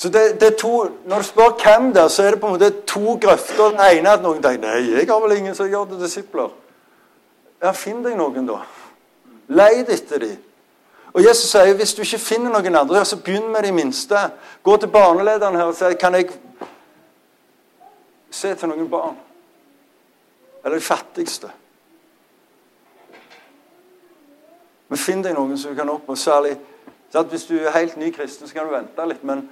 så 0.00 0.08
det, 0.08 0.40
det, 0.40 0.50
to, 0.60 0.88
Når 1.08 1.16
du 1.16 1.28
spør 1.28 1.56
hvem 1.62 1.92
det 1.92 2.02
er, 2.02 2.12
så 2.12 2.22
er 2.22 2.34
det 2.34 2.40
på 2.40 2.50
en 2.50 2.58
måte 2.58 2.70
to 2.88 3.16
grøfter. 3.20 3.72
Den 3.72 3.80
ene 3.86 4.08
er 4.08 4.18
at 4.18 4.22
noen 4.24 4.42
tenker 4.44 4.62
nei, 4.66 4.78
jeg 4.98 5.08
har 5.08 5.20
vel 5.24 5.36
ingen 5.38 5.56
som 5.56 5.68
gjør 5.68 5.88
det 5.90 6.02
disipler. 6.02 6.52
Ja, 7.60 7.72
Finn 7.76 8.04
deg 8.04 8.16
noen, 8.16 8.46
da. 8.48 8.62
Leid 9.52 9.88
etter 9.92 10.22
dem. 10.22 10.38
Og 11.12 11.24
Jesus 11.24 11.50
sier 11.50 11.74
hvis 11.74 11.94
du 11.96 12.02
ikke 12.04 12.22
finner 12.22 12.52
noen 12.54 12.76
andre, 12.78 13.04
så 13.04 13.18
begynn 13.18 13.48
med 13.50 13.66
de 13.66 13.72
minste. 13.74 14.18
Gå 14.62 14.76
til 14.76 14.92
barnelederen 14.92 15.58
her 15.58 15.70
og 15.70 15.74
si 15.78 15.90
kan 15.98 16.14
jeg 16.14 16.30
se 18.30 18.54
til 18.54 18.70
noen 18.70 18.86
barn. 18.90 19.16
Eller 20.64 20.78
de 20.78 20.84
fattigste. 20.84 21.50
Men 24.90 24.98
finn 24.98 25.22
deg 25.22 25.34
noen 25.34 25.58
som 25.58 25.72
du 25.72 25.78
kan 25.78 25.90
oppnå. 25.90 26.14
Særlig 26.18 26.56
så 27.10 27.24
hvis 27.26 27.48
du 27.48 27.56
er 27.58 27.74
helt 27.74 27.96
ny 27.98 28.12
kristen, 28.14 28.46
så 28.46 28.54
kan 28.54 28.68
du 28.68 28.74
vente 28.74 29.06
litt. 29.10 29.22
Men, 29.26 29.42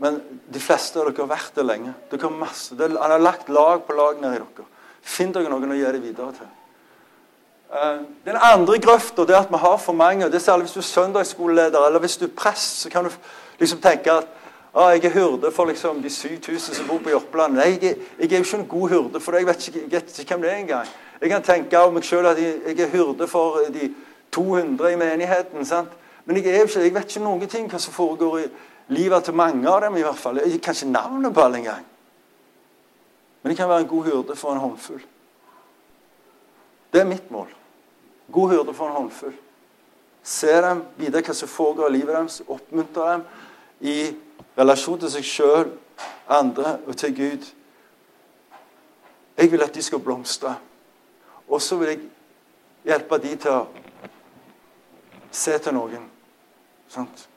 men 0.00 0.20
de 0.52 0.60
fleste 0.60 1.00
av 1.00 1.08
dere 1.08 1.24
har 1.24 1.30
vært 1.30 1.56
det 1.56 1.64
lenge. 1.64 1.94
Dere 2.10 2.28
har 2.28 2.36
masse, 2.36 2.76
Han 2.76 2.98
har 2.98 3.22
lagt 3.22 3.48
lag 3.48 3.84
på 3.86 3.96
lag 3.96 4.20
nedi 4.20 4.40
dere. 4.42 4.68
Finn 5.00 5.32
dere 5.32 5.48
noen 5.48 5.72
å 5.72 5.78
gi 5.78 5.86
det 5.88 6.02
videre 6.04 6.34
til. 6.36 6.50
Uh, 7.68 8.00
den 8.24 8.36
andre 8.40 8.78
grøfta 8.80 9.22
er 9.22 9.36
at 9.36 9.50
vi 9.50 9.56
har 9.56 9.76
for 9.76 9.92
mange. 9.92 10.26
det 10.26 10.34
er 10.34 10.38
Særlig 10.38 10.62
hvis 10.64 10.72
du 10.72 10.80
er 10.80 10.82
søndagsskoleleder 10.82 11.86
eller 11.86 11.98
hvis 11.98 12.16
du 12.16 12.24
er 12.24 12.30
prest, 12.36 12.80
så 12.80 12.90
kan 12.90 13.04
du 13.04 13.10
liksom 13.58 13.80
tenke 13.80 14.12
at 14.12 14.24
ah, 14.74 14.94
jeg 14.94 15.04
er 15.04 15.10
hyrde 15.10 15.52
for 15.52 15.64
liksom, 15.64 16.02
de 16.02 16.10
7000 16.10 16.74
som 16.74 16.86
bor 16.88 16.98
på 16.98 17.10
Jørpeland. 17.10 17.54
Nei, 17.54 17.78
jeg, 17.82 17.96
jeg, 18.18 18.32
er 18.32 18.38
jo 18.38 18.44
ikke 18.44 18.56
en 18.56 18.66
god 18.66 18.88
hyrde, 18.88 19.20
for 19.20 19.36
jeg 19.36 19.46
vet 19.46 19.68
ikke, 19.68 19.80
jeg 19.80 19.92
vet 19.92 20.18
ikke 20.18 20.34
hvem 20.34 20.42
det 20.42 20.52
er 20.52 20.56
engang. 20.56 20.86
Jeg 21.20 21.30
kan 21.30 21.42
tenke 21.42 21.78
om 21.78 21.94
meg 21.94 22.06
sjøl 22.06 22.26
at 22.26 22.40
jeg, 22.42 22.54
jeg, 22.66 22.80
er 22.80 22.92
hyrde 22.92 23.28
for 23.28 23.60
de 23.74 23.90
200 24.32 24.92
i 24.92 24.96
menigheten. 24.96 25.66
sant? 25.66 25.92
Men 26.24 26.36
jeg, 26.36 26.44
ikke, 26.44 26.80
jeg 26.80 26.94
vet 26.94 27.04
ikke 27.04 27.24
noen 27.24 27.48
ting 27.48 27.68
hva 27.70 27.78
som 27.78 27.92
foregår 27.92 28.38
i 28.38 28.48
livet 28.88 29.24
til 29.24 29.34
mange 29.34 29.68
av 29.68 29.82
dem. 29.82 29.96
i 29.96 30.02
hvert 30.02 30.18
fall. 30.18 30.40
Jeg 30.46 30.62
kan 30.62 30.74
ikke 30.74 30.92
navnet 30.92 31.34
på 31.34 31.44
alle 31.44 31.58
engang. 31.58 31.86
Men 33.42 33.50
jeg 33.50 33.56
kan 33.56 33.68
være 33.68 33.80
en 33.80 33.92
god 33.92 34.04
hyrde 34.04 34.36
for 34.36 34.52
en 34.52 34.58
håndfull. 34.58 35.02
Det 36.92 37.00
er 37.00 37.04
mitt 37.04 37.30
mål. 37.30 37.57
God 38.32 38.50
hyrde 38.50 38.74
for 38.74 38.88
en 38.88 38.96
håndfull. 38.96 39.36
Se 40.22 40.52
dem, 40.62 40.82
vite 40.96 41.22
hva 41.24 41.34
som 41.34 41.48
foregår 41.48 41.88
i 41.88 41.96
livet 41.96 42.14
deres, 42.14 42.42
oppmuntre 42.48 43.12
dem 43.12 43.22
i 43.80 43.96
relasjon 44.58 45.00
til 45.00 45.12
seg 45.12 45.24
sjøl, 45.24 45.70
andre 46.28 46.76
og 46.86 46.96
til 46.96 47.14
Gud. 47.16 47.46
Jeg 49.38 49.52
vil 49.52 49.62
at 49.62 49.74
de 49.74 49.82
skal 49.82 50.02
blomstre. 50.02 50.56
Og 51.48 51.62
så 51.62 51.76
vil 51.76 51.88
jeg 51.88 52.00
hjelpe 52.84 53.18
de 53.22 53.34
til 53.36 53.54
å 53.54 53.66
se 55.32 55.54
til 55.58 55.76
noen. 55.76 56.08
Sant? 56.88 57.28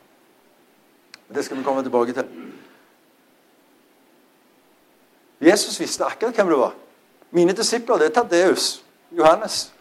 Det 1.31 1.45
skal 1.45 1.57
vi 1.57 1.63
komme 1.63 1.83
tilbake 1.83 2.15
til. 2.17 2.27
Jesus 5.41 5.79
visste 5.79 6.05
akkurat 6.05 6.35
hvem 6.35 6.51
det 6.51 6.57
var. 6.57 6.73
Mine 7.31 7.53
disipler 7.55 7.97
det 7.97 8.09
er 8.09 8.17
Tadeus, 8.19 8.83
Johannes. 9.11 9.71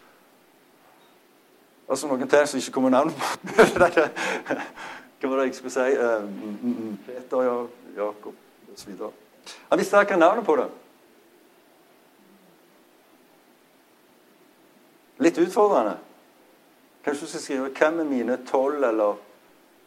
Altså 1.91 2.07
noen 2.07 2.29
til 2.29 2.47
som 2.47 2.59
ikke 2.59 2.71
kommer 2.71 2.89
navn 2.89 3.11
på. 3.15 3.25
Hva 5.21 5.29
var 5.29 5.41
det 5.41 5.47
jeg 5.49 5.55
skulle 5.57 5.73
si? 5.73 5.97
Uh, 5.99 6.93
Peter, 7.05 7.41
ja, 7.43 7.57
Jakob 7.97 8.37
osv. 8.73 8.93
Han 9.69 9.79
visste 9.79 9.99
ikke 10.01 10.19
navnet 10.19 10.47
på 10.47 10.55
det. 10.55 10.69
Litt 15.21 15.37
utfordrende. 15.43 15.97
Kanskje 17.03 17.25
du 17.25 17.29
skal 17.29 17.41
skrive 17.41 17.69
'Hvem 17.69 17.99
er 17.99 18.03
mine 18.03 18.39
tolv 18.45 18.83
eller 18.83 19.19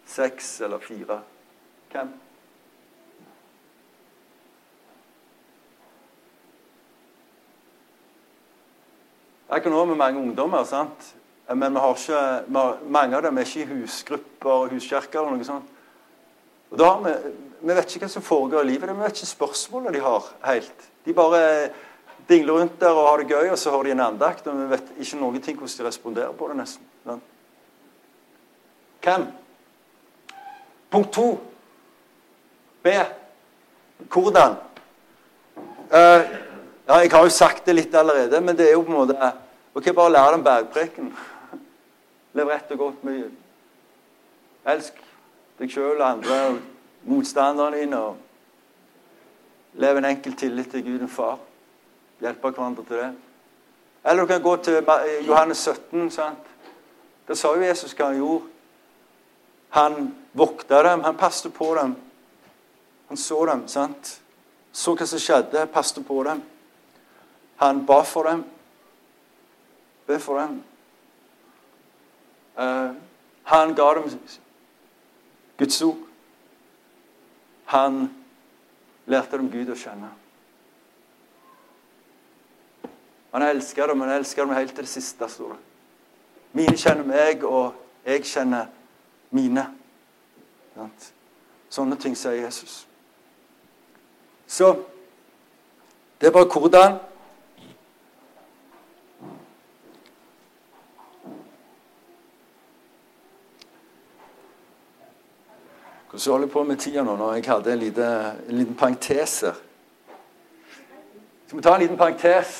seks 0.07 0.61
eller 0.61 0.79
fire'? 0.79 1.21
Hvem? 1.93 2.13
Jeg 9.51 9.71
nå 9.71 9.79
har 9.79 9.85
med 9.85 9.97
mange 9.97 10.21
ungdommer, 10.21 10.65
sant? 10.65 11.15
Men 11.49 11.75
vi 11.75 11.81
har 11.81 11.97
ikke, 11.99 12.21
vi 12.47 12.57
har, 12.57 12.77
mange 12.89 13.17
av 13.17 13.25
dem 13.27 13.39
er 13.39 13.49
ikke 13.49 13.65
i 13.65 13.81
husgrupper 13.83 14.53
og 14.53 14.71
huskirker. 14.73 15.21
eller 15.21 15.37
noe 15.37 15.49
sånt. 15.49 15.73
Og 16.73 16.79
da 16.81 16.89
har 16.89 17.03
vi, 17.05 17.33
vi 17.61 17.75
vet 17.77 17.91
ikke 17.91 18.07
hva 18.07 18.13
som 18.15 18.25
foregår 18.25 18.65
i 18.65 18.71
livet. 18.73 18.89
Vi 18.89 19.05
vet 19.05 19.19
ikke 19.19 19.33
spørsmålene 19.33 19.93
de 19.95 20.05
har 20.05 20.31
helt. 20.49 20.89
De 21.05 21.13
bare 21.17 21.43
dingler 22.29 22.61
rundt 22.61 22.81
der 22.81 22.97
og 22.97 23.09
har 23.09 23.21
det 23.21 23.29
gøy, 23.29 23.51
og 23.53 23.59
så 23.61 23.71
har 23.75 23.85
de 23.85 23.93
en 23.93 24.07
andakt, 24.07 24.47
og 24.49 24.57
vi 24.59 24.71
vet 24.73 24.93
ikke 25.05 25.21
noen 25.21 25.43
ting 25.45 25.59
hvordan 25.59 25.77
de 25.79 25.89
responderer 25.89 26.33
på 26.33 26.49
det, 26.49 26.57
nesten. 26.57 26.89
Sant? 27.05 27.31
Hvem? 29.05 29.27
Punkt 30.91 31.13
to. 31.13 31.27
B. 32.83 32.97
Hvordan? 34.09 34.57
Uh, 35.93 36.25
ja, 36.89 36.97
jeg 37.05 37.13
har 37.13 37.25
jo 37.25 37.33
sagt 37.33 37.67
det 37.67 37.77
litt 37.77 37.95
allerede, 37.95 38.41
men 38.41 38.57
det 38.57 38.71
er 38.71 38.79
jo 38.79 38.85
på 38.85 38.93
en 38.93 39.03
måte 39.05 39.33
Ok, 39.75 39.89
bare 39.91 40.13
lær 40.15 40.31
den 40.31 40.45
bergpreken. 40.47 41.09
Lev 42.35 42.49
rett 42.49 42.71
og 42.75 42.79
godt 42.79 43.05
med 43.05 43.23
Gud. 43.23 43.35
Elsk 44.67 44.97
deg 45.59 45.71
sjøl 45.71 46.01
og 46.01 46.07
andre 46.09 46.39
og 46.49 46.57
motstanderne 47.07 47.79
dine. 47.79 48.01
og 48.01 48.17
Lev 49.79 49.99
en 49.99 50.09
enkel 50.09 50.35
tillit 50.39 50.71
til 50.71 50.85
Gud 50.85 51.01
en 51.01 51.09
far. 51.09 51.39
Hjelpe 52.21 52.51
hverandre 52.51 52.85
til 52.85 52.97
det. 52.97 53.13
Eller 54.05 54.23
du 54.23 54.27
kan 54.27 54.43
gå 54.43 54.57
til 54.57 54.85
Johannes 55.27 55.59
17. 55.59 56.11
sant? 56.11 56.51
Der 57.29 57.35
sa 57.35 57.55
jo 57.55 57.63
Jesus 57.63 57.95
hva 57.95 58.11
han 58.11 58.19
gjorde. 58.19 58.51
Han 59.75 60.15
vokta 60.33 60.83
dem, 60.83 61.01
han 61.03 61.17
passet 61.17 61.55
på 61.55 61.75
dem. 61.75 61.97
Han 63.09 63.17
så 63.17 63.47
dem, 63.47 63.69
sant? 63.69 64.21
Så 64.73 64.95
hva 64.95 65.07
som 65.07 65.19
skjedde, 65.19 65.67
passet 65.73 66.07
på 66.07 66.23
dem. 66.23 66.43
Han 67.57 67.87
ba 67.87 68.03
for 68.03 68.29
dem. 68.29 68.45
Be 70.07 70.19
for 70.19 70.41
dem. 70.41 70.63
Uh, 72.59 72.95
han 73.45 73.75
ga 73.75 73.95
dem 73.95 74.11
Guds 75.59 75.83
ord. 75.83 75.99
Han 77.65 78.11
lærte 79.07 79.37
dem 79.37 79.51
Gud 79.51 79.73
å 79.73 79.79
kjenne. 79.79 80.11
Han 83.35 83.43
elsker 83.43 83.91
dem, 83.91 84.01
han 84.01 84.15
elsker 84.15 84.45
dem 84.45 84.55
helt 84.55 84.75
til 84.75 84.85
det 84.87 84.93
siste. 84.93 85.29
store. 85.29 85.57
Mine 86.53 86.77
kjenner 86.79 87.05
meg, 87.05 87.43
og 87.45 87.75
jeg 88.07 88.23
kjenner 88.25 88.67
mine. 89.35 89.67
Sånne 91.71 91.97
ting 91.99 92.15
sier 92.17 92.45
Jesus. 92.45 92.85
Så 94.47 94.71
det 96.21 96.29
er 96.29 96.37
bare 96.37 96.47
hvordan. 96.47 97.01
Hvordan 106.15 106.33
holder 106.33 106.47
jeg 106.47 106.53
på 106.53 106.63
med 106.63 106.77
tida 106.77 107.03
nå 107.03 107.17
når 107.17 107.33
jeg 107.35 107.45
hadde 107.49 107.73
en, 107.73 107.79
lite, 107.79 108.09
en 108.49 108.59
liten 108.59 108.75
parentes 108.79 109.41
her? 109.41 109.55
Skal 111.47 111.59
vi 111.59 111.63
ta 111.63 111.73
en 111.75 111.81
liten 111.81 111.97
parentes? 111.99 112.53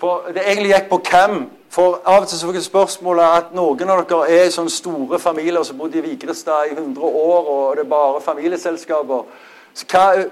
For 0.00 0.24
det 0.34 0.42
egentlig 0.42 0.72
gikk 0.72 0.88
på 0.90 0.98
hvem. 1.10 1.36
For 1.70 2.00
av 2.02 2.24
og 2.24 2.26
til 2.26 2.40
så 2.40 2.48
fikk 2.48 2.56
jeg 2.58 2.64
spørsmålet 2.66 3.36
at 3.36 3.52
noen 3.54 3.92
av 3.94 4.00
dere 4.10 4.26
er 4.34 4.48
i 4.48 4.50
sånne 4.50 4.72
store 4.74 5.20
familier 5.22 5.62
som 5.62 5.78
bodde 5.78 6.00
i 6.00 6.02
Vigrestad 6.02 6.72
i 6.72 6.74
100 6.74 7.04
år, 7.06 7.50
og 7.52 7.76
det 7.76 7.84
er 7.84 7.92
bare 7.92 8.22
familieselskaper. 8.24 9.28
Så, 9.70 9.86
hva, 9.92 10.24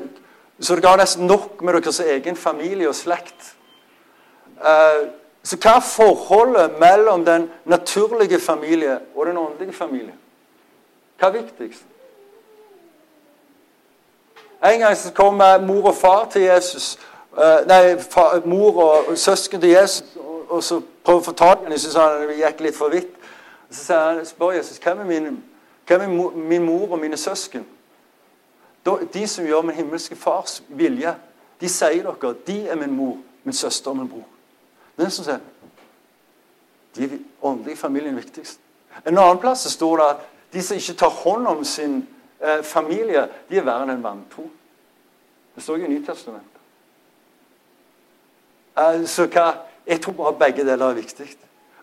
så 0.59 0.75
dere 0.75 0.91
har 0.91 0.99
nesten 0.99 1.31
nok 1.31 1.63
med 1.63 1.79
deres 1.79 2.01
egen 2.03 2.37
familie 2.37 2.89
og 2.91 2.97
slekt. 2.99 3.53
Uh, 4.59 5.07
så 5.47 5.61
hva 5.63 5.77
er 5.79 5.87
forholdet 5.87 6.75
mellom 6.83 7.23
den 7.29 7.47
naturlige 7.63 8.43
familie 8.43 8.99
og 9.15 9.31
den 9.31 9.39
åndelige 9.39 9.79
familie? 9.79 10.19
Hva 11.21 11.31
er 11.31 11.39
viktigst? 11.39 11.87
En 14.65 14.81
gang 14.81 14.97
så 14.97 15.13
kom 15.15 15.35
mor 15.67 15.91
og 15.93 15.95
far 15.95 16.29
til 16.33 16.43
Jesus 16.43 16.99
Eh, 17.39 17.67
nei, 17.67 17.99
far, 18.03 18.41
mor 18.47 18.83
og, 18.83 19.19
søsken 19.19 19.61
til 19.61 19.71
Jesus, 19.71 20.17
og, 20.17 20.47
og 20.49 20.63
så 20.65 20.81
prøver 21.05 21.21
å 21.21 21.25
få 21.29 21.35
tak 21.39 21.61
i 21.61 21.69
ham. 21.69 21.75
Jeg 21.77 21.93
han 21.95 22.25
det 22.27 22.39
gikk 22.41 22.63
litt 22.65 22.77
for 22.77 22.91
vidt. 22.91 23.13
Så 23.71 23.95
han, 23.95 24.25
spør 24.27 24.57
Jesus 24.57 24.81
hvem 24.83 25.05
er, 25.05 25.07
min, 25.07 25.37
hvem 25.87 26.03
er 26.07 26.33
min 26.35 26.65
mor 26.67 26.97
og 26.97 26.99
mine 26.99 27.17
søsken. 27.17 27.67
De 29.15 29.27
som 29.29 29.45
gjør 29.45 29.63
min 29.69 29.77
himmelske 29.77 30.17
fars 30.17 30.63
vilje, 30.69 31.13
de 31.61 31.69
sier 31.69 32.07
dere 32.09 32.35
de 32.47 32.59
er 32.73 32.81
min 32.81 32.97
mor, 32.97 33.19
min 33.45 33.55
søster 33.55 33.93
og 33.93 34.01
min 34.01 34.09
bror. 34.09 34.27
Den 34.99 35.13
som 35.15 35.27
sier 35.29 35.45
de 36.97 37.21
åndelige 37.43 37.77
familien 37.77 38.17
er 38.17 38.25
viktigst. 38.25 38.59
En 39.07 39.19
annen 39.19 39.39
plass 39.39 39.69
står 39.71 40.01
det 40.01 40.07
at 40.09 40.29
de 40.57 40.63
som 40.65 40.81
ikke 40.81 40.97
tar 40.99 41.13
hånd 41.23 41.47
om 41.47 41.61
sin 41.65 42.01
eh, 42.41 42.63
familie, 42.63 43.29
de 43.49 43.59
er 43.59 43.67
verre 43.67 43.87
enn 43.87 43.97
en 43.97 44.05
vantro. 44.05 44.47
Det 45.55 45.63
står 45.63 45.81
jo 45.81 45.89
i 45.89 45.93
Nytestamentet. 45.93 46.63
Eh, 48.79 49.05
så 49.07 49.27
hva, 49.27 49.49
jeg 49.87 50.03
tror 50.05 50.19
bare 50.21 50.39
begge 50.45 50.67
deler 50.67 50.91
er 50.91 51.01
viktig. 51.01 51.29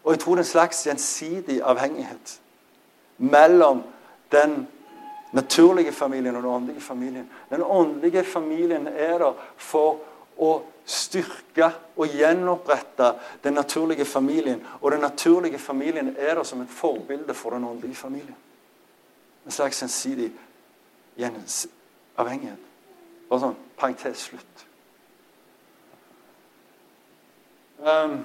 Og 0.04 0.14
jeg 0.14 0.22
tror 0.22 0.36
det 0.36 0.44
er 0.44 0.46
en 0.46 0.52
slags 0.52 0.84
gjensidig 0.86 1.62
avhengighet 1.66 2.40
mellom 3.18 3.82
den 4.32 4.68
naturlige 5.32 5.92
familien 5.92 6.36
og 6.36 6.44
den 6.44 6.52
åndelige 6.52 6.82
familien. 6.82 7.30
Den 7.50 7.64
åndelige 7.64 8.24
familien 8.24 8.88
er 8.88 9.18
der 9.18 9.34
for 9.58 10.00
å 10.38 10.52
styrke 10.86 11.72
og 11.98 12.14
gjenopprette 12.14 13.14
den 13.44 13.58
naturlige 13.58 14.06
familien. 14.06 14.62
Og 14.82 14.92
den 14.92 15.02
naturlige 15.02 15.60
familien 15.60 16.16
er 16.18 16.36
der 16.36 16.44
som 16.44 16.62
et 16.62 16.70
forbilde 16.70 17.34
for 17.34 17.50
den 17.50 17.64
åndelige 17.64 17.96
familien. 17.96 18.36
En 19.46 19.52
slags 19.52 19.82
gjensidig 19.82 20.32
avhengighet. 22.18 22.62
Bare 23.30 23.42
sånn 23.42 23.58
parentes 23.80 24.28
slutt. 24.28 24.66
Um, 27.86 28.20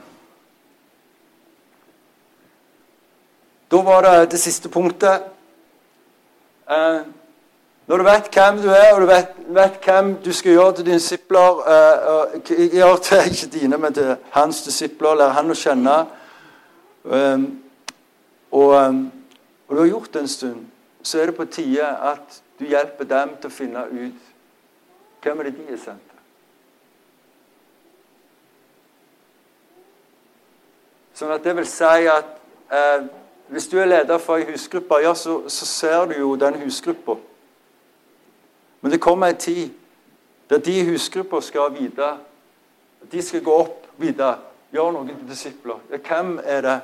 da 3.70 3.80
var 3.86 4.02
det 4.06 4.30
det 4.34 4.40
siste 4.40 4.70
punktet. 4.72 5.26
Uh, 6.70 7.02
når 7.90 7.98
du 7.98 8.04
vet 8.06 8.28
hvem 8.34 8.60
du 8.62 8.68
er, 8.70 8.92
og 8.94 9.00
du 9.00 9.06
vet, 9.10 9.32
vet 9.48 9.80
hvem 9.84 10.12
du 10.24 10.30
skal 10.32 10.52
gjøre 10.52 10.74
til 10.76 10.86
dine 10.86 10.98
disipler 11.00 11.62
uh, 11.66 12.28
uh, 12.34 12.52
Gjør 12.74 13.00
til 13.02 13.24
ikke 13.32 13.50
dine, 13.58 13.78
men 13.78 13.94
til 13.94 14.12
hans 14.30 14.62
disipler. 14.62 15.18
Lær 15.18 15.34
han 15.34 15.50
å 15.50 15.58
kjenne. 15.58 15.96
Um, 17.02 17.48
og, 18.50 18.76
um, 18.76 19.02
og 19.68 19.74
du 19.74 19.80
har 19.80 19.90
gjort 19.90 20.14
det 20.14 20.22
en 20.22 20.28
stund, 20.28 20.62
så 21.02 21.18
er 21.18 21.30
det 21.30 21.36
på 21.36 21.44
tide 21.50 21.86
at 21.86 22.40
du 22.60 22.66
hjelper 22.68 23.08
dem 23.08 23.34
til 23.40 23.48
å 23.48 23.54
finne 23.54 23.86
ut 23.88 24.28
hvem 25.20 25.40
er 25.40 25.48
det 25.48 25.56
de 25.56 25.72
er 25.72 25.80
sendt 25.80 26.04
til. 26.04 26.20
Sånn 31.20 31.32
at 31.34 31.44
det 31.44 31.56
vil 31.56 31.68
si 31.68 32.06
at 32.08 32.36
eh, 32.72 33.08
hvis 33.52 33.68
du 33.68 33.78
er 33.80 33.88
leder 33.90 34.20
for 34.22 34.40
ei 34.40 34.46
husgruppe, 34.48 35.00
ja, 35.02 35.12
så, 35.14 35.42
så, 35.48 35.66
ser 35.66 36.06
du 36.08 36.14
jo 36.18 36.36
den 36.40 36.60
husgruppa. 36.62 37.16
Men 38.80 38.92
det 38.94 39.02
kommer 39.02 39.32
en 39.32 39.40
tid 39.40 39.74
der 40.48 40.62
de 40.64 40.76
husgrupper 40.88 41.40
skal 41.44 41.72
vite 41.74 42.14
De 43.12 43.22
skal 43.22 43.40
gå 43.44 43.52
opp 43.56 43.86
videre, 43.96 44.36
gjøre 44.72 44.92
noen 44.92 45.28
disipler. 45.28 45.78
Ja, 45.90 45.98
hvem 46.04 46.34
er 46.44 46.64
det? 46.64 46.78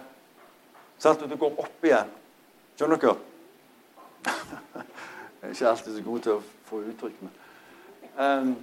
Sånn 0.99 1.13
at 1.13 1.29
du 1.29 1.37
går 1.37 1.59
opp 1.61 1.85
igjen. 1.85 2.13
Skjønner 2.77 3.01
dere? 3.01 3.36
Jeg 5.47 5.53
er 5.53 5.55
ikke 5.55 5.69
alltid 5.69 5.97
så 5.97 6.03
god 6.03 6.21
til 6.25 6.33
å 6.33 6.43
få 6.67 6.79
uttrykk, 6.83 7.19
men 7.23 7.35
um, 8.19 8.57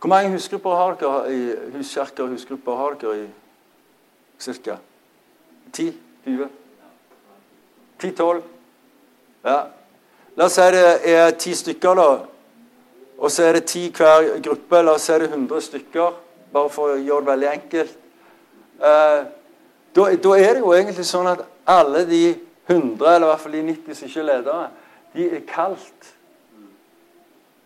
Hvor 0.00 0.08
mange 0.08 0.32
husgrupper 0.34 0.74
har 0.76 0.98
dere 1.00 1.32
i 1.32 1.38
huskjerker 1.78 2.24
og 2.24 2.34
husgrupper 2.34 2.76
har 2.76 2.98
dere 3.00 3.22
i 3.22 3.24
cirka? 4.40 4.76
10? 5.72 5.94
20? 6.26 6.48
10-12? 8.02 8.42
Ja. 9.44 9.56
La 10.36 10.44
oss 10.50 10.58
si 10.60 10.68
det 10.76 10.84
er 11.14 11.32
ti 11.40 11.54
stykker, 11.56 11.96
da. 11.96 12.08
Og 13.16 13.32
så 13.32 13.48
er 13.48 13.58
det 13.58 13.64
ti 13.72 13.86
hver 13.96 14.42
gruppe. 14.44 14.82
La 14.84 14.98
oss 14.98 15.08
si 15.08 15.16
det 15.16 15.30
er 15.30 15.36
100 15.38 15.66
stykker, 15.70 16.20
bare 16.52 16.72
for 16.76 16.98
å 16.98 17.00
gjøre 17.00 17.24
det 17.24 17.32
veldig 17.32 17.50
enkelt. 17.54 17.96
Uh, 18.76 19.24
da, 19.96 20.06
da, 20.20 20.36
er 20.36 20.54
det 20.54 20.64
jo 20.64 20.76
egentlig 20.76 21.08
sånn 21.08 21.32
at 21.32 21.44
alle 21.68 22.04
de 22.08 22.24
100, 22.70 23.14
eller 23.14 23.26
i 23.26 23.30
hvert 23.30 23.40
fall 23.40 23.52
de 23.52 23.62
90 23.62 23.94
som 23.94 24.06
ikke 24.06 24.20
er 24.20 24.24
ledere, 24.24 24.70
de 25.12 25.30
er 25.30 25.40
kalt 25.48 26.10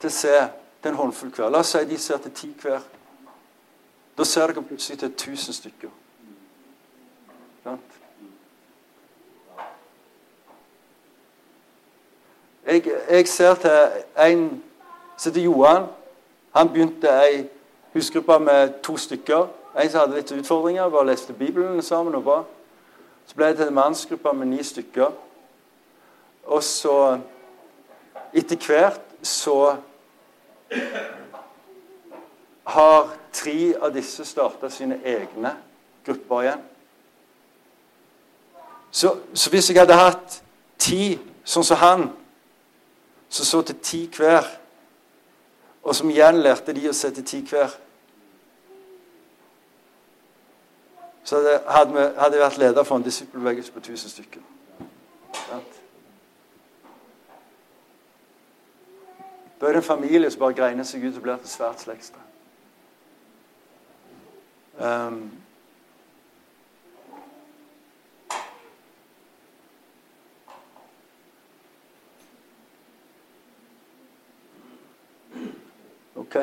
til 0.00 0.08
å 0.08 0.14
se 0.14 0.36
til 0.82 0.90
en 0.92 0.96
håndfull 1.00 1.32
hver. 1.32 1.50
La 1.52 1.60
oss 1.60 1.74
si 1.74 1.84
de 1.88 1.98
ser 2.00 2.22
til 2.24 2.32
ti 2.32 2.50
hver. 2.62 2.80
Da 4.18 4.24
ser 4.24 4.46
dere 4.46 4.62
plutselig 4.62 4.98
til 4.98 5.12
1000 5.12 5.54
stykker. 5.54 5.92
Jeg, 12.66 12.82
jeg, 13.10 13.28
ser 13.28 13.54
til 13.54 14.04
en 14.24 14.62
som 15.16 15.32
heter 15.32 15.44
Johan. 15.44 15.86
Han 16.56 16.68
begynte 16.68 17.12
ei 17.12 17.44
husgruppe 17.92 18.38
med 18.40 18.80
to 18.82 18.96
stykker. 18.96 19.46
En 19.80 19.90
som 19.90 20.00
hadde 20.00 20.16
litt 20.16 20.32
utfordringer, 20.32 20.88
bare 20.88 21.06
leste 21.10 21.32
Bibelen 21.32 21.82
sammen 21.82 22.14
og 22.14 22.24
ba. 22.24 22.38
Så 23.26 23.37
ble 23.37 23.50
det 23.52 23.56
til 23.56 23.70
en 23.70 23.74
mannsgruppe 23.74 24.32
med 24.32 24.46
ni 24.46 24.62
stykker. 24.62 25.12
Og 26.44 26.62
så, 26.62 27.18
etter 28.32 28.56
hvert, 28.66 29.00
så 29.22 29.76
har 32.64 33.08
tre 33.32 33.74
av 33.80 33.92
disse 33.94 34.24
starta 34.24 34.68
sine 34.72 34.98
egne 35.04 35.54
grupper 36.04 36.42
igjen. 36.42 36.64
Så, 38.94 39.16
så, 39.34 39.50
hvis 39.50 39.70
jeg 39.70 39.80
hadde 39.80 39.96
hatt 39.98 40.37
ti 40.78 41.16
sånn 41.44 41.66
som 41.66 41.80
han, 41.80 42.04
som 43.28 43.48
så 43.48 43.62
til 43.66 43.80
ti 43.82 44.02
hver, 44.14 44.46
og 45.82 45.96
som 45.96 46.10
igjen 46.12 46.38
lærte 46.44 46.72
de 46.76 46.87
å 46.88 46.94
se 46.96 47.10
til 47.16 47.26
ti 47.26 47.40
hver 47.50 47.74
Så 51.24 51.37
hadde, 51.37 51.60
hadde, 51.66 52.14
hadde 52.18 52.37
jeg 52.37 52.44
vært 52.44 52.58
leder 52.58 52.84
for 52.84 52.96
en 52.96 53.02
disippelbevegelse 53.06 53.72
på 53.72 53.78
1000 53.78 54.10
stykker. 54.10 54.40
Da 59.60 59.66
er 59.66 59.72
det 59.72 59.76
en 59.76 59.82
familie 59.82 60.30
som 60.30 60.38
bare 60.38 60.52
greiner 60.52 60.84
seg 60.84 61.06
ut 61.06 61.16
og 61.16 61.22
blir 61.24 61.38
til 61.40 61.48
svært 61.48 61.80
slektstre. 61.80 62.20
Um, 64.76 65.30
OK. 76.16 76.37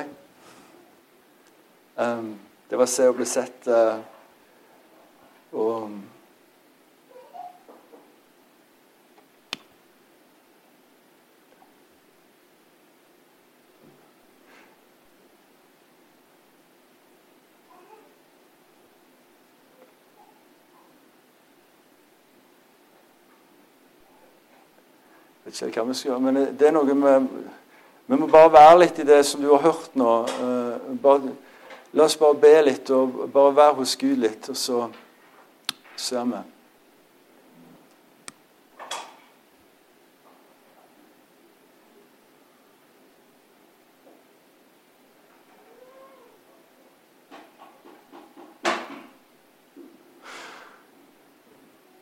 Um, 1.98 2.39
det 2.70 2.80
var 2.80 2.89
se 2.89 3.06
og 3.06 3.20
bli 3.20 3.30
sett. 3.30 3.67
Uh, 3.67 4.00
og 5.52 5.92
vet 25.62 25.68
ikke 25.68 25.82
hva 25.82 25.90
vi 25.90 25.98
skal 25.98 26.12
gjøre, 26.12 26.24
men 26.26 26.40
det 26.58 26.68
er 26.68 26.76
noe 26.76 26.96
med 26.96 27.28
Vi 28.12 28.18
må 28.20 28.28
bare 28.28 28.52
være 28.52 28.80
litt 28.82 28.98
i 29.00 29.08
det 29.08 29.22
som 29.24 29.40
du 29.40 29.48
har 29.54 29.62
hørt 29.64 29.94
nå. 29.96 30.14
Eh, 30.28 30.88
bare, 31.00 31.32
la 31.96 32.04
oss 32.04 32.18
bare 32.20 32.36
be 32.42 32.52
litt 32.66 32.90
og 32.92 33.22
bare 33.32 33.54
være 33.56 33.78
hos 33.78 33.94
Gud 33.96 34.20
litt, 34.20 34.50
og 34.52 34.58
så 34.60 34.82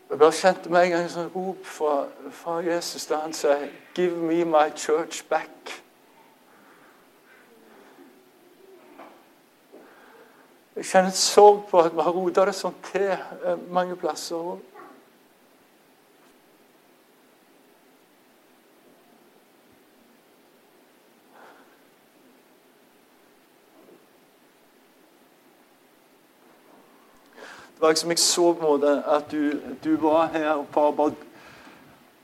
Jeg 0.10 0.18
bare 0.20 0.32
kjente 0.32 0.72
meg 0.74 0.92
en 0.92 1.10
sånn 1.10 1.30
rop 1.32 1.62
fra, 1.64 2.08
fra 2.34 2.58
Jesus 2.66 3.06
da 3.08 3.22
han 3.22 3.34
sier 3.34 3.70
'Give 3.96 4.18
me 4.18 4.44
my 4.44 4.70
church 4.76 5.24
back'. 5.30 5.79
Jeg 10.80 10.86
kjenner 10.88 11.10
et 11.12 11.18
sorg 11.20 11.66
på 11.68 11.80
at 11.84 11.92
vi 11.92 12.04
har 12.06 12.14
rota 12.16 12.44
det 12.48 12.54
sånn 12.56 12.76
til 12.88 13.10
mange 13.76 13.98
plasser. 14.00 14.54
Det 27.74 27.84
var 27.84 27.92
liksom 27.92 28.16
jeg 28.16 28.24
så 28.24 28.48
på 28.54 28.64
en 28.64 28.70
måte 28.70 28.96
at 29.18 29.28
du, 29.36 29.60
du 29.84 29.92
var 30.00 30.32
her 30.32 30.54
og 30.54 30.96
bare, 30.96 31.12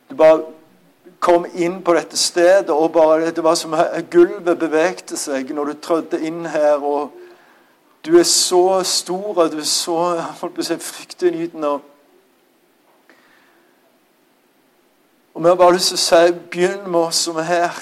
Du 0.07 0.15
bare 0.15 0.39
kom 1.19 1.43
inn 1.51 1.81
på 1.83 1.99
dette 1.99 2.15
stedet, 2.15 2.71
og 2.71 2.93
bare, 2.95 3.35
det 3.35 3.43
var 3.43 3.59
som 3.59 3.75
gulvet 4.11 4.63
bevegte 4.63 5.19
seg 5.19 5.51
når 5.51 5.73
du 5.73 5.79
trødde 5.83 6.23
inn 6.23 6.45
her. 6.45 6.79
og 6.79 7.24
Du 8.05 8.19
er 8.19 8.23
så 8.23 8.83
stor, 8.83 9.37
og 9.37 9.51
du 9.51 9.57
er 9.57 9.65
så 9.65 9.95
å 10.13 10.49
si, 10.61 10.77
fryktinngytende. 10.77 11.71
Og 15.33 15.43
vi 15.43 15.49
har 15.49 15.57
bare 15.59 15.73
lyst 15.75 15.89
til 15.91 15.97
å 15.97 16.03
si 16.03 16.35
begynn 16.53 16.85
med 16.85 16.99
oss 16.99 17.23
som 17.25 17.39
er 17.41 17.49
her. 17.49 17.79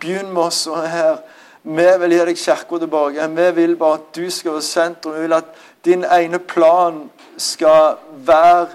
Begynn 0.00 0.30
med 0.30 0.42
oss 0.46 0.62
som 0.64 0.78
er 0.78 0.86
her. 0.92 1.18
Vi 1.64 1.88
vil 2.00 2.14
gi 2.14 2.22
deg 2.28 2.38
kirka 2.38 2.78
tilbake. 2.78 3.26
Vi 3.36 3.50
vil 3.58 3.76
bare 3.80 3.98
at 3.98 4.08
du 4.14 4.30
skal 4.30 4.56
være 4.56 4.68
sentrum. 4.68 5.16
Vi 5.16 5.26
vil 5.26 5.36
at 5.36 5.50
din 5.84 6.04
ene 6.04 6.38
plan 6.38 7.02
skal 7.36 7.98
være 8.14 8.68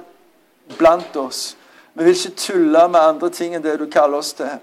blant 0.78 1.16
oss. 1.16 1.56
Vi 1.94 2.04
vil 2.04 2.16
ikke 2.16 2.36
tulle 2.36 2.88
med 2.88 3.00
andre 3.00 3.30
ting 3.30 3.56
enn 3.56 3.64
det 3.64 3.80
du 3.80 3.88
kaller 3.90 4.20
oss 4.20 4.34
til. 4.38 4.60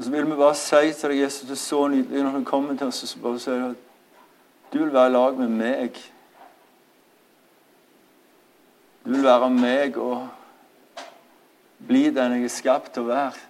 Og 0.00 0.04
så 0.04 0.10
vil 0.10 0.24
vi 0.30 0.36
bare 0.36 0.56
si 0.56 0.92
til 0.96 1.12
deg, 1.12 1.18
Jesus, 1.20 1.42
det 1.44 1.52
er 1.52 1.58
så 1.60 1.78
nydelig 1.92 2.22
når 2.24 2.38
du 2.38 2.44
kommer 2.48 2.76
til 2.76 2.88
oss 2.88 3.02
og 3.04 3.20
bare 3.20 3.40
sier 3.42 3.58
du 3.60 3.66
at 3.66 3.80
du 4.72 4.78
vil 4.78 4.92
være 4.94 5.10
i 5.10 5.12
lag 5.12 5.34
med 5.36 5.50
meg. 5.58 5.98
Du 9.04 9.10
vil 9.12 9.26
være 9.26 9.50
meg 9.52 9.98
og 10.00 10.22
bli 11.84 12.06
den 12.16 12.38
jeg 12.38 12.46
er 12.48 12.54
skapt 12.54 12.94
til 12.94 13.04
å 13.04 13.10
være. 13.10 13.42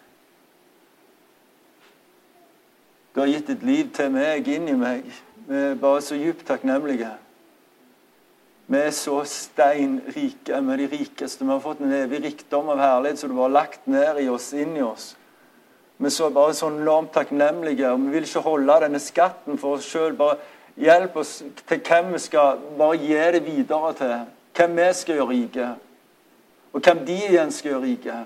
Du 3.15 3.23
har 3.23 3.31
gitt 3.31 3.47
ditt 3.53 3.63
liv 3.71 3.95
til 3.95 4.11
meg, 4.19 4.51
inn 4.51 4.67
i 4.75 4.77
meg. 4.83 5.07
Vi 5.47 5.63
er 5.69 5.79
bare 5.79 6.03
så 6.03 6.19
djupt 6.19 6.49
takknemlige. 6.51 7.13
Vi 8.67 8.83
er 8.89 8.91
så 8.99 9.21
steinrike. 9.23 10.59
Vi 10.59 10.75
er 10.75 10.83
de 10.83 10.91
rikeste. 10.97 11.47
Vi 11.47 11.55
har 11.55 11.63
fått 11.63 11.87
en 11.87 11.95
evig 11.95 12.25
rikdom 12.27 12.75
av 12.75 12.83
herlighet 12.83 13.23
som 13.23 13.31
du 13.31 13.39
har 13.39 13.55
lagt 13.55 13.87
ned 13.87 14.19
i 14.19 14.27
oss, 14.35 14.51
inn 14.51 14.75
i 14.75 14.83
oss. 14.91 15.13
Vi 16.01 16.11
så 16.11 16.31
bare 16.33 16.55
sånn 16.57 16.79
enormt 16.81 17.13
takknemlige, 17.13 17.91
vi 18.01 18.15
vil 18.15 18.25
ikke 18.25 18.41
holde 18.47 18.79
denne 18.87 19.01
skatten 19.03 19.59
for 19.61 19.77
oss 19.77 19.89
sjøl. 19.89 20.15
Bare 20.17 20.39
hjelp 20.81 21.17
oss 21.21 21.35
til 21.69 21.83
hvem 21.85 22.15
vi 22.15 22.21
skal 22.25 22.61
bare 22.79 22.97
gi 23.03 23.19
det 23.37 23.43
videre 23.45 23.93
til. 23.99 24.15
Hvem 24.57 24.77
vi 24.79 24.87
skal 24.97 25.19
gjøre 25.19 25.31
rike, 25.35 25.67
og 26.73 26.85
hvem 26.85 27.03
de 27.07 27.17
igjen 27.29 27.53
skal 27.53 27.75
gjøre 27.75 27.83
rike. 27.85 28.19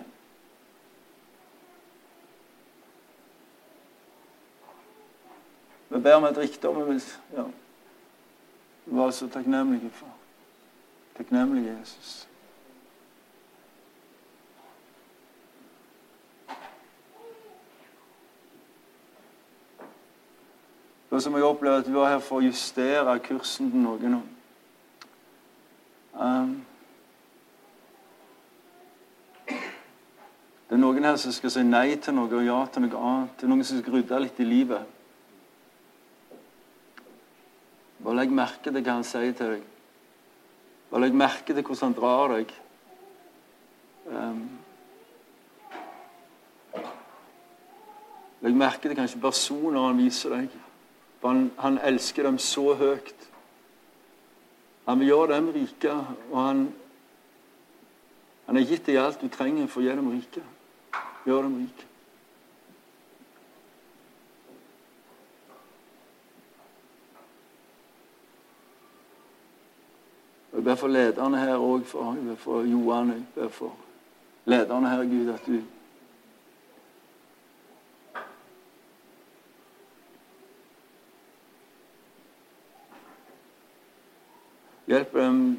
Vi 5.95 6.01
ber 6.03 6.19
om 6.19 6.29
et 6.29 6.39
rikdom 6.39 6.79
vi 6.89 7.01
ja, 7.37 7.45
være 8.87 9.13
så 9.13 9.29
takknemlige 9.35 9.91
for. 9.95 10.15
Takknemlige 11.19 11.77
Jesus. 11.81 12.15
Og 21.15 21.23
så 21.23 21.31
må 21.31 21.39
jeg 21.39 21.47
oppleve 21.47 21.79
at 21.79 21.87
du 21.87 21.93
var 21.95 22.09
her 22.11 22.23
for 22.27 22.41
å 22.41 22.47
justere 22.49 23.13
kursen 23.23 23.69
til 23.71 23.85
noen. 23.85 24.17
Um, 26.19 26.57
det 29.47 30.75
er 30.75 30.83
noen 30.83 31.07
her 31.07 31.21
som 31.23 31.37
skal 31.37 31.53
si 31.55 31.63
nei 31.69 31.93
til 32.03 32.17
noe 32.19 32.35
og 32.35 32.43
ja 32.43 32.57
til 32.67 32.83
noe 32.83 33.05
annet. 33.13 33.37
Det 33.39 33.47
er 33.47 33.53
noen 33.53 33.63
som 33.69 33.79
skal 33.79 33.95
rydde 33.95 34.21
litt 34.25 34.43
i 34.43 34.49
livet. 34.49 34.91
Bare 38.03 38.19
legg 38.19 38.35
merke 38.35 38.75
til 38.75 38.81
hva 38.83 38.99
han 38.99 39.07
sier 39.07 39.39
til 39.39 39.55
deg. 39.55 39.71
Bare 40.91 41.07
legg 41.07 41.23
merke 41.23 41.55
til 41.55 41.63
hvordan 41.63 41.93
han 41.93 41.99
drar 42.01 42.37
deg. 42.41 42.59
Um, 44.11 44.45
legg 48.43 48.63
merke 48.67 48.89
til 48.91 48.99
kanskje 48.99 49.23
personer 49.31 49.93
han 49.93 50.03
viser 50.03 50.41
deg. 50.41 50.63
For 51.25 51.33
han, 51.33 51.51
han 51.57 51.79
elsker 51.81 52.23
dem 52.23 52.39
så 52.39 52.75
høyt. 52.77 53.31
Han 54.85 54.99
vil 55.01 55.09
gjøre 55.09 55.31
dem 55.39 55.47
rike, 55.55 55.93
og 56.31 56.35
han, 56.37 56.59
han 58.45 58.59
har 58.59 58.67
gitt 58.69 58.85
deg 58.85 58.99
alt 59.01 59.23
du 59.25 59.31
trenger 59.33 59.71
for 59.73 59.81
å 59.81 59.87
gjøre 59.87 60.03
dem 60.03 60.11
rike. 60.13 60.43
Gjøre 61.25 61.47
dem 61.47 61.55
rike. 61.63 61.87
Jeg 70.53 70.67
ber 70.69 70.77
for 70.83 70.93
lederne 70.93 71.41
her 71.41 71.55
òg, 71.57 71.89
for, 71.89 72.21
for 72.45 72.69
Johan. 72.69 73.15
Jeg 73.17 73.25
ber 73.39 73.49
for 73.63 73.73
lederne 74.45 74.93
her, 74.93 75.09
Gud, 75.09 75.33
at 75.39 75.49
du 75.49 75.57
Hjelp, 84.87 85.15
um, 85.17 85.57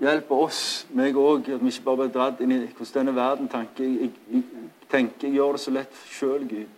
hjelp 0.00 0.30
oss, 0.34 0.86
meg 0.90 1.16
òg, 1.16 1.48
at 1.54 1.62
vi 1.62 1.70
ikke 1.70 1.86
bare 1.86 2.00
blir 2.02 2.14
dratt 2.16 2.40
inn 2.42 2.54
i 2.56 2.58
hvordan 2.64 2.96
denne 2.98 3.14
verden 3.16 3.48
tenker. 3.52 3.84
Jeg, 3.86 4.10
jeg, 4.32 4.42
tenker 4.90 5.28
jeg 5.28 5.38
gjør 5.38 5.56
det 5.56 5.62
så 5.62 5.74
lett 5.74 6.02
sjøl, 6.10 6.48
Gud. 6.50 6.68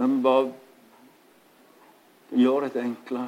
Men 0.00 0.16
vi 0.16 0.22
bare 0.24 0.52
gjør 2.32 2.66
det 2.66 2.72
til 2.72 3.20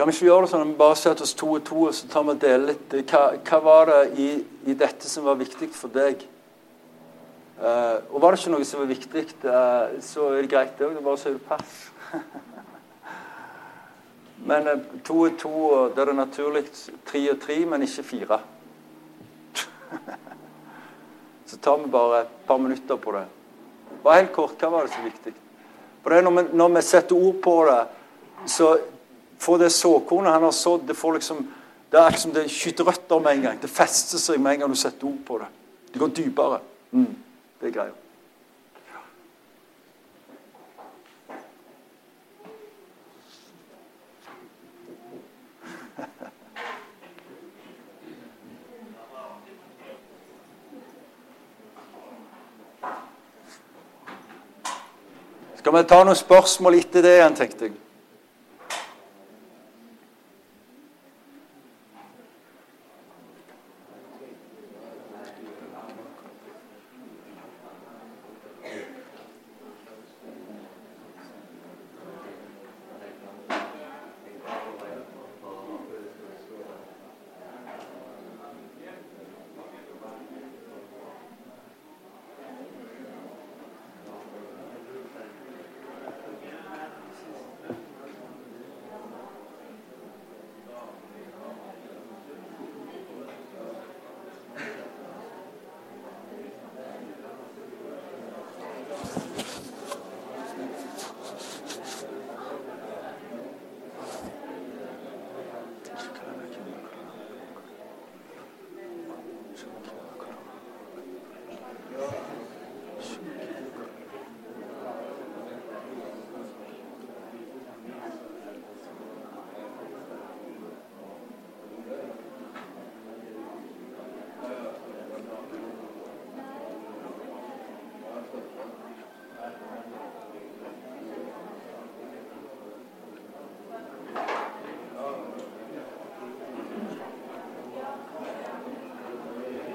Kan 0.00 0.08
vi 0.08 0.14
ikke 0.14 0.30
gjøre 0.30 0.46
det 0.46 0.48
sånn 0.48 0.62
at 0.64 0.68
vi 0.70 0.78
bare 0.80 0.96
setter 0.96 1.26
oss 1.26 1.34
to 1.36 1.46
og 1.52 1.64
to 1.68 1.78
og 1.84 1.90
så 1.92 2.06
tar 2.08 2.22
vi 2.24 2.32
og 2.32 2.38
deler 2.40 2.70
litt? 2.70 2.94
Hva, 3.10 3.18
hva 3.44 3.58
var 3.60 3.90
det 3.90 3.96
i, 4.16 4.28
i, 4.64 4.72
dette 4.72 5.04
som 5.04 5.26
var 5.28 5.36
viktig 5.36 5.66
for 5.76 5.92
deg? 5.92 6.22
Uh, 7.60 7.98
og 8.08 8.22
var 8.22 8.32
det 8.32 8.38
ikke 8.40 8.52
noe 8.54 8.64
som 8.64 8.80
var 8.80 8.86
viktig, 8.88 9.24
uh, 9.44 9.98
så 10.00 10.30
er 10.30 10.38
det 10.38 10.48
greit, 10.54 10.70
det 10.78 10.86
òg. 10.86 10.94
Bare 11.04 11.20
sier 11.20 11.34
du 11.36 11.42
pass. 11.44 11.74
men 14.48 14.70
uh, 14.72 14.86
to 15.04 15.18
og 15.26 15.36
to, 15.42 15.52
og 15.52 16.00
er 16.00 16.08
det 16.08 16.14
naturlig 16.16 16.62
tre 17.10 17.22
og 17.34 17.42
tre, 17.42 17.58
men 17.68 17.84
ikke 17.84 18.04
fire. 18.08 18.38
så 21.50 21.58
tar 21.60 21.76
vi 21.82 21.90
bare 21.92 22.22
et 22.22 22.30
par 22.48 22.62
minutter 22.62 23.02
på 23.04 23.12
det. 23.18 23.26
Bare 24.06 24.22
helt 24.22 24.32
kort, 24.32 24.56
hva 24.56 24.72
var 24.78 24.88
det 24.88 24.94
som 24.94 25.04
var 25.04 25.12
viktig? 25.12 25.34
For 26.00 26.08
det 26.08 26.22
er 26.22 26.24
når 26.24 26.34
vi, 26.38 26.46
når 26.56 26.72
vi 26.78 26.84
setter 26.88 27.20
ord 27.20 27.36
på 27.44 27.54
det, 27.68 27.78
så 28.48 28.70
få 29.40 29.58
det 29.58 29.70
såkornet 29.70 30.32
han 30.32 30.42
har 30.42 30.52
sådd 30.52 30.80
Det 30.86 30.94
får 30.94 31.12
liksom, 31.12 31.52
det 31.90 31.98
er 31.98 32.06
akkurat 32.06 32.20
som 32.20 32.32
det 32.32 32.48
skyter 32.52 32.84
røtter 32.84 33.20
med 33.20 33.32
en 33.32 33.42
gang. 33.42 33.58
Det 33.62 33.70
fester 33.70 34.18
seg 34.20 34.40
med 34.40 34.52
en 34.52 34.60
gang 34.60 34.70
du 34.70 34.76
setter 34.78 35.06
ord 35.08 35.24
på 35.26 35.38
det. 35.40 35.46
Det 35.92 35.98
går 35.98 36.08
dypere. 36.14 36.58
Mm, 36.92 37.16
det 37.60 37.68
er 37.68 37.72
greia. 37.74 37.92
Skal 55.58 55.74
vi 55.74 55.84
ta 55.88 56.04
noen 56.04 56.16
spørsmål 56.16 56.74
etter 56.84 57.02
det 57.02 57.14
igjen, 57.18 57.34
tenkte 57.40 57.64
jeg. 57.70 57.89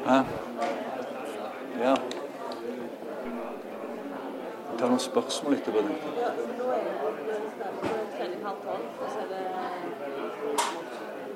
Hæ? 0.06 0.16
Ja. 1.80 1.96
Ta 4.80 4.86
noen 4.88 5.00
spørsmål 5.00 5.54
etterpå. 5.54 5.78
Er 5.78 5.82
er 5.82 5.90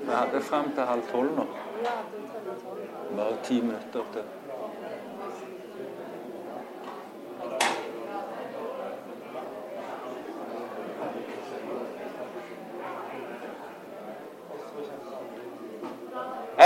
Vi 0.06 0.12
hadde 0.12 0.42
frem 0.42 0.72
til 0.74 0.84
halv 0.84 1.02
tolv 1.12 1.36
nå. 1.36 1.46
Bare 3.16 3.38
ti 3.44 3.62
minutter 3.62 4.04
til. 4.14 4.24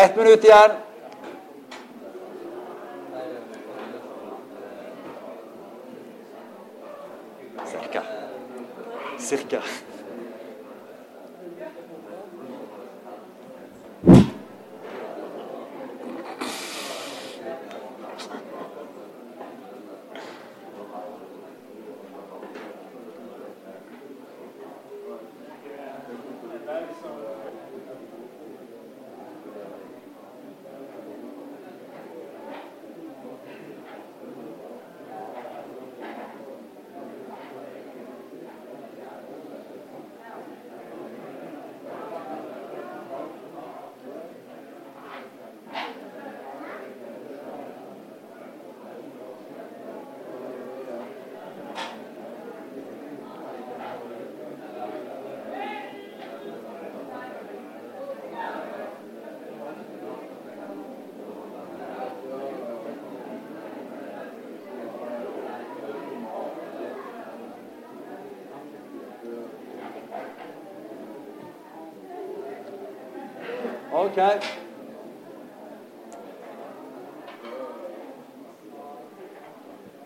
Ett 0.03 0.15
minutt 0.17 0.43
igjen. 0.43 0.82
Yeah. 9.53 9.82
OK. 74.03 74.19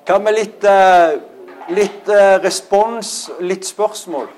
Hva 0.07 0.17
med 0.23 0.33
litt, 0.37 0.63
eh, 0.71 1.17
litt 1.79 2.11
eh, 2.17 2.35
respons, 2.45 3.13
litt 3.51 3.67
spørsmål? 3.67 4.29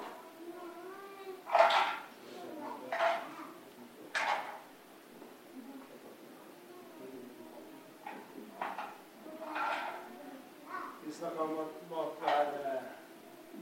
Vi 11.05 11.11
snakka 11.13 11.41
om 11.43 11.51
at 11.63 11.71
du 11.79 11.83
må 11.95 12.01
være 12.21 12.73
eh, 12.73 12.81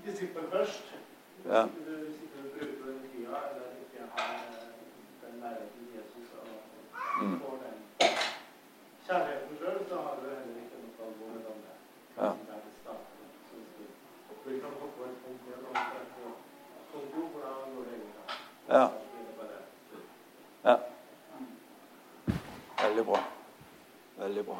disippel 0.05 0.45
først. 0.51 0.85
Ja. 1.45 1.61
Hvis 1.63 1.75
ikke 1.77 1.91
du 1.91 1.95
hvis 2.05 2.17
ikke 2.23 2.37
du 2.43 2.49
bruker 2.53 2.85
den 2.91 2.99
tida, 3.13 3.37
eller 3.49 3.67
ikke 3.83 3.99
har 4.15 4.31
eh, 4.33 4.69
den 5.21 5.33
nærheten 5.43 5.71
til 5.77 5.87
Jesus 5.97 6.27
og 6.39 6.45
Mm. 7.21 7.39
får 7.41 7.55
den 7.65 7.77
kjærligheten 9.05 9.53
sjøl, 9.59 9.77
så 9.89 9.95
har 10.05 10.13
du 10.21 10.25
heller 10.29 10.57
ikke 10.63 10.77
noe 10.81 11.05
å 11.05 11.13
gå 11.19 11.25
med 11.33 11.39
det 11.45 11.49
andre. 11.53 11.73
Ja. 12.21 12.29
Der 12.49 12.59
det 12.65 12.73
starter. 12.81 13.25
Så 13.47 13.53
hvis 13.57 13.71
du- 13.77 14.49
Vi 14.49 14.59
kan 14.63 14.73
hoppe 14.81 15.01
et 15.09 15.17
punkt 15.23 15.41
igjen 15.47 15.63
og 15.69 15.73
så 15.75 15.81
på 16.13 16.25
punkt 16.91 17.09
to, 17.15 17.21
for 17.33 17.39
da 17.45 17.49
går 17.73 17.83
det 17.87 17.93
egentlig 17.93 18.15
an. 18.21 18.29
Ja. 18.75 18.85
Så 18.87 19.05
blir 19.13 19.23
det 19.29 19.35
bare 19.39 19.57
slutt. 19.89 20.09
ja. 20.67 20.75
Veldig 22.87 23.05
bra. 23.05 23.19
Veldig 24.17 24.45
bra. 24.45 24.59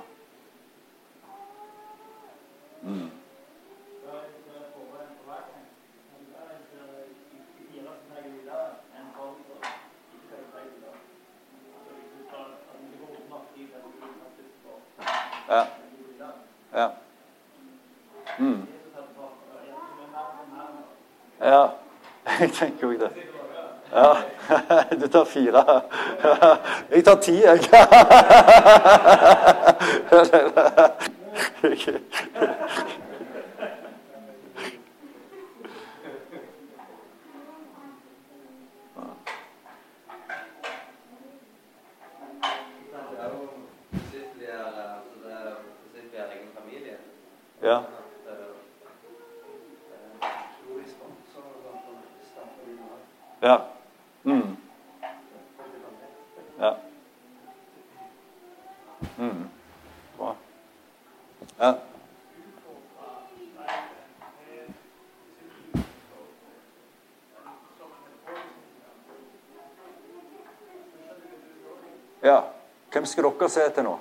Mm. 2.82 3.10
Ja. 15.50 15.66
Ja. 16.74 16.90
Mm. 18.40 18.68
Ja, 21.40 21.68
jeg 22.40 22.47
tenker 22.60 22.92
jeg 22.92 23.00
det. 23.00 23.12
Ja. 23.92 24.14
Du 25.02 25.08
tar 25.08 25.26
fire. 25.26 25.64
Jeg 26.92 27.04
tar 27.06 27.16
ti, 27.22 27.36
jeg. 27.44 27.60
Det 42.92 43.20
er 43.20 43.30
jo 43.34 43.48
sist 44.12 44.34
vi 44.40 44.46
er, 44.46 44.64
altså 44.64 45.16
det 45.24 45.32
er 45.34 45.56
sist 45.94 46.12
vi 46.12 46.18
er 46.18 46.26
egen 46.26 46.50
familie. 46.60 46.98
Ja. 47.62 47.78
Det 48.26 48.32
er 48.32 48.42
jo 48.44 48.54
Eh, 49.92 50.30
Stor 50.58 50.74
respons, 50.82 51.30
og 51.36 51.44
da 51.64 51.72
starter 52.32 52.62
vi 52.66 52.72
med 52.74 53.50
Ja. 53.50 53.58
Mm. 54.24 54.58
Ja. 56.60 56.74
Mm. 59.18 59.50
Bra. 60.18 60.36
Ja. 61.60 61.74
Ja. 72.24 72.42
Hvem 72.92 73.06
skal 73.18 73.32
dere 73.40 73.50
se 73.50 73.70
til 73.74 73.88
nå? 73.88 73.96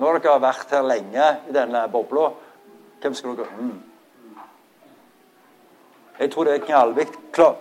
Dere 0.00 0.20
har 0.26 0.42
vært 0.42 0.72
her 0.74 0.82
lenge 0.82 1.26
i 1.48 1.54
denne 1.54 1.84
bobla, 1.92 2.30
hvem 3.00 3.14
skal 3.14 3.36
dere 3.38 3.56
mm. 3.58 3.78
Jeg 6.20 6.30
tror 6.32 6.44
det 6.44 6.54
er 6.54 6.64
knallviktig. 6.64 7.20
Klar, 7.32 7.54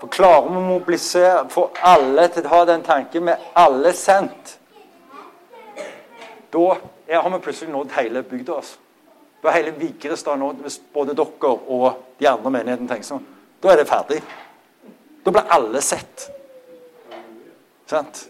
for 0.00 0.08
klarer 0.12 0.46
vi 0.48 0.56
å 0.56 0.62
mobilisere, 0.64 1.48
få 1.52 1.66
alle 1.84 2.28
til 2.32 2.46
å 2.46 2.52
ha 2.54 2.60
den 2.68 2.84
tanken 2.86 3.26
med 3.26 3.50
alle 3.58 3.92
sendt, 3.92 4.54
da 6.54 6.78
har 6.78 7.28
vi 7.34 7.42
plutselig 7.44 7.72
nådd 7.74 7.92
hele 7.98 8.22
bygda. 8.24 8.54
Altså. 8.56 8.78
Er 9.44 9.58
hele 9.58 9.74
Vigrestad 9.76 10.40
nådd, 10.40 10.62
hvis 10.64 10.78
både 10.94 11.14
dere 11.14 11.50
og 11.52 12.00
de 12.18 12.26
andre 12.30 12.50
menighetene 12.54 12.88
tenker 12.88 13.06
sånn. 13.06 13.26
Da 13.62 13.74
er 13.74 13.82
det 13.82 13.90
ferdig. 13.90 14.22
Da 15.26 15.34
blir 15.34 15.52
alle 15.52 15.82
sett. 15.84 16.30
Sant? 17.90 18.24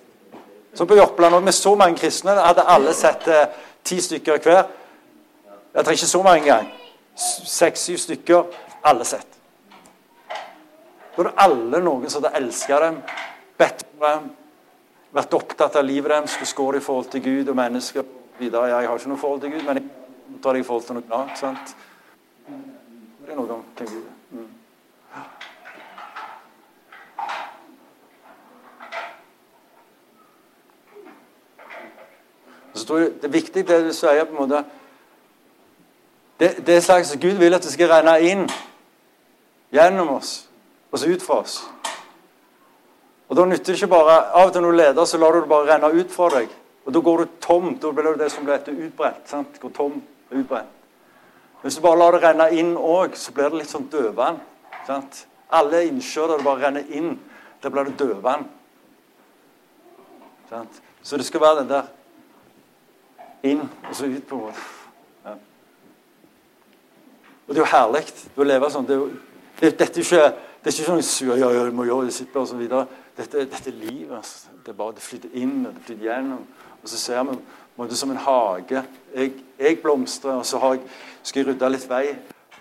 Så 0.76 0.86
på 0.86 0.94
Jørpeland, 0.94 1.44
med 1.44 1.54
så 1.54 1.74
mange 1.74 1.96
kristne, 1.96 2.34
hadde 2.36 2.66
alle 2.68 2.92
sett 2.94 3.28
eh, 3.32 3.46
ti 3.84 3.96
stykker 4.00 4.42
hver. 4.44 4.66
Jeg 5.72 5.84
trenger 5.84 6.02
ikke 6.02 6.10
så 6.10 6.22
mange 6.22 6.42
engang. 6.42 6.68
Seks-syv 7.16 7.96
stykker. 7.98 8.42
Alle 8.84 9.04
sett. 9.08 9.38
Da 11.16 11.22
er 11.22 11.30
det 11.30 11.32
alle 11.40 11.80
noen 11.80 12.10
som 12.12 12.20
hadde 12.20 12.36
elska 12.36 12.80
dem, 12.82 12.98
bedt 13.56 13.86
for 13.86 14.04
dem, 14.04 14.26
vært 15.16 15.36
opptatt 15.38 15.78
av 15.80 15.86
livet 15.88 16.12
deres, 16.12 16.34
skulle 16.36 16.50
skåre 16.50 16.82
i 16.82 16.84
forhold 16.84 17.08
til 17.14 17.24
Gud 17.24 17.48
og 17.48 17.56
mennesker 17.56 18.04
videre. 18.38 18.68
Jeg 18.74 18.90
har 18.90 19.00
ikke 19.00 19.14
noe 19.14 19.22
forhold 19.24 19.40
til 19.46 19.54
Gud, 19.56 19.64
men 19.64 19.80
jeg 19.80 20.42
tar 20.44 20.52
det 20.52 20.60
i 20.60 20.68
forhold 20.68 20.84
til 20.90 21.00
noe 21.00 21.22
annet. 21.22 21.40
sant? 21.40 21.74
Det 22.46 23.32
er 23.32 23.40
noe 23.40 23.48
om 23.48 23.64
hvem 23.64 23.88
Gud 23.94 24.02
er. 24.02 24.15
Mm. 32.76 32.80
Så 32.80 32.86
tror 32.86 32.98
jeg 32.98 33.12
Det 33.22 33.24
er 33.24 33.28
viktig 33.32 33.68
det 33.68 33.84
du 33.84 33.92
sier, 33.92 34.24
på 34.24 34.30
en 34.30 34.48
måte 34.48 34.64
Det, 36.40 36.66
det 36.66 36.76
er 36.76 36.80
slags 36.80 37.16
Gud 37.16 37.38
vil 37.40 37.54
at 37.54 37.62
det 37.62 37.72
skal 37.72 37.88
renne 37.88 38.20
inn 38.20 38.44
gjennom 39.72 40.08
oss 40.18 40.42
og 40.92 40.98
så 40.98 41.08
ut 41.10 41.22
fra 41.22 41.40
oss. 41.42 41.56
Og 43.28 43.36
Da 43.36 43.44
nytter 43.44 43.72
det 43.72 43.82
ikke 43.82 43.90
bare 43.90 44.18
Av 44.32 44.46
og 44.46 44.52
til 44.52 44.62
når 44.62 44.70
du 44.70 44.76
leder, 44.76 45.04
så 45.04 45.18
lar 45.18 45.32
du 45.32 45.40
det 45.40 45.48
bare 45.48 45.74
renne 45.74 45.90
ut 45.92 46.12
fra 46.12 46.28
deg. 46.30 46.48
Og 46.86 46.94
Da 46.94 47.00
går 47.00 47.18
du 47.18 47.26
tom. 47.40 47.78
Da 47.78 47.90
blir 47.90 48.12
det 48.12 48.18
det 48.18 48.30
som 48.32 48.44
blir 48.44 48.86
utbrent. 48.86 49.28
sant? 49.28 49.60
Går 49.60 49.70
tom 49.70 50.02
og 50.30 50.36
utbrent. 50.38 50.68
Hvis 51.62 51.76
du 51.76 51.82
bare 51.82 51.98
lar 51.98 52.12
det 52.12 52.22
renne 52.22 52.50
inn 52.52 52.76
òg, 52.76 53.16
så 53.16 53.32
blir 53.32 53.50
det 53.50 53.58
litt 53.58 53.70
sånn 53.70 53.90
dødvann. 53.90 54.40
sant? 54.86 55.26
Alle 55.50 55.84
innsjøer 55.86 56.28
der 56.28 56.36
det 56.36 56.44
bare 56.44 56.66
renner 56.66 56.84
inn, 56.90 57.20
der 57.62 57.70
blir 57.70 57.84
det 57.84 57.98
dødvann. 57.98 58.48
Så 61.02 61.16
det 61.16 61.26
skal 61.26 61.40
være 61.40 61.58
den 61.58 61.68
der 61.68 61.82
inn 63.42 63.62
og 63.64 63.94
så 63.94 64.06
ut, 64.06 64.22
på 64.26 64.38
en 64.38 64.42
måte. 64.46 64.66
Ja. 65.24 65.34
Og 67.46 67.54
det 67.54 67.60
er 67.60 67.62
jo 67.62 67.72
herlig 67.72 68.04
å 68.36 68.46
leve 68.46 68.70
sånn. 68.72 68.86
Det 68.88 68.96
er 68.96 69.02
jo, 69.02 69.10
det, 69.60 69.72
dette 69.78 70.00
er 70.00 70.04
ikke, 70.04 70.30
det 70.62 70.72
er 70.72 70.78
ikke 70.80 71.02
sånn 71.02 71.38
ja, 71.40 71.50
ja, 71.52 71.66
må 71.70 71.86
gjøre 71.88 72.08
og 72.08 72.48
så. 72.48 72.86
Dette, 73.16 73.46
dette 73.48 73.70
er 73.70 73.78
livet. 73.80 74.16
Altså. 74.18 74.56
Det 74.64 74.72
er 74.72 74.80
bare 74.80 74.96
det 74.96 75.04
flytter 75.04 75.38
inn 75.40 75.60
og 75.64 75.72
det 75.72 75.86
flytter 75.86 76.08
gjennom. 76.10 76.42
Og 76.82 76.90
så 76.90 76.98
ser 77.00 77.22
vi 77.24 77.38
måte 77.76 77.96
som 77.96 78.10
en 78.10 78.16
hage. 78.16 78.82
Jeg, 79.14 79.32
jeg 79.58 79.78
blomstrer, 79.82 80.30
og 80.40 80.46
så 80.46 80.60
jeg, 80.72 80.80
skal 81.22 81.42
jeg 81.42 81.48
rydde 81.50 81.70
litt 81.72 81.88
vei. 81.90 82.04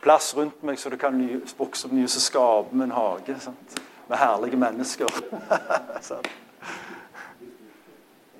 Plass 0.04 0.34
rundt 0.38 0.64
meg 0.64 0.80
så 0.80 0.92
det 0.94 1.00
kan 1.02 1.18
vokse 1.58 1.88
opp 1.88 1.96
nye, 1.96 2.10
så 2.12 2.22
skaper 2.22 2.76
vi 2.76 2.84
en 2.86 2.96
hage. 2.96 3.38
Sant? 3.42 3.80
Med 4.10 4.22
herlige 4.22 4.60
mennesker. 4.60 5.22
sant? 6.10 6.30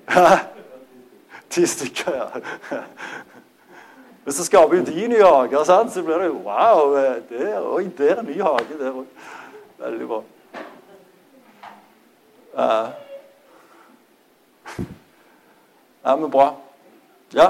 Ti 1.56 1.66
stykker, 1.66 2.16
ja. 2.16 2.28
Men 4.24 4.32
så 4.32 4.44
skaper 4.44 4.76
jo 4.76 4.84
de 4.84 5.06
nye 5.08 5.24
hager, 5.24 5.62
sant? 5.64 5.92
så 5.92 6.02
blir 6.04 6.18
det 6.20 6.26
jo 6.26 6.42
wow. 6.44 6.92
Der, 7.30 7.62
oi, 7.64 7.86
der 7.98 8.16
er 8.18 8.22
ny 8.22 8.36
hage. 8.42 8.76
der 8.78 8.90
også. 8.90 9.06
Veldig 9.78 10.08
bra. 10.08 10.22
Ja. 12.56 12.92
ja, 16.04 16.16
men 16.16 16.30
bra. 16.30 16.54
Ja. 17.32 17.48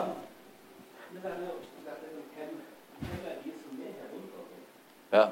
Ja. 5.13 5.27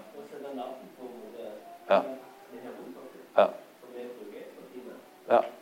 Ja. 1.91 2.03
er 5.29 5.54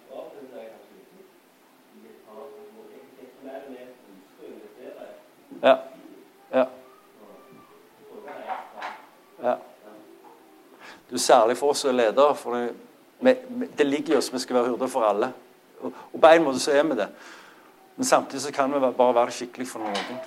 Ja. 5.62 5.76
Ja. 6.52 6.66
ja. 9.42 9.56
Du, 11.10 11.18
Særlig 11.18 11.56
for 11.56 11.70
oss 11.70 11.78
som 11.78 11.90
er 11.90 11.94
ledere. 11.94 12.34
for 12.34 12.54
det, 12.56 13.38
det 13.78 13.86
ligger 13.86 14.14
i 14.14 14.16
oss 14.16 14.32
vi 14.32 14.38
skal 14.38 14.56
være 14.56 14.72
hyrder 14.72 14.86
for 14.86 15.04
alle. 15.06 15.32
Og, 15.80 15.92
og 16.12 16.20
på 16.20 16.26
en 16.26 16.44
måte 16.44 16.60
så 16.60 16.72
er 16.72 16.82
vi 16.82 16.96
det. 16.98 17.08
Men 17.96 18.04
samtidig 18.04 18.42
så 18.42 18.52
kan 18.52 18.74
vi 18.74 18.80
bare 18.80 19.14
være 19.14 19.30
skikkelig 19.30 19.68
for 19.68 19.78
noen. 19.78 20.22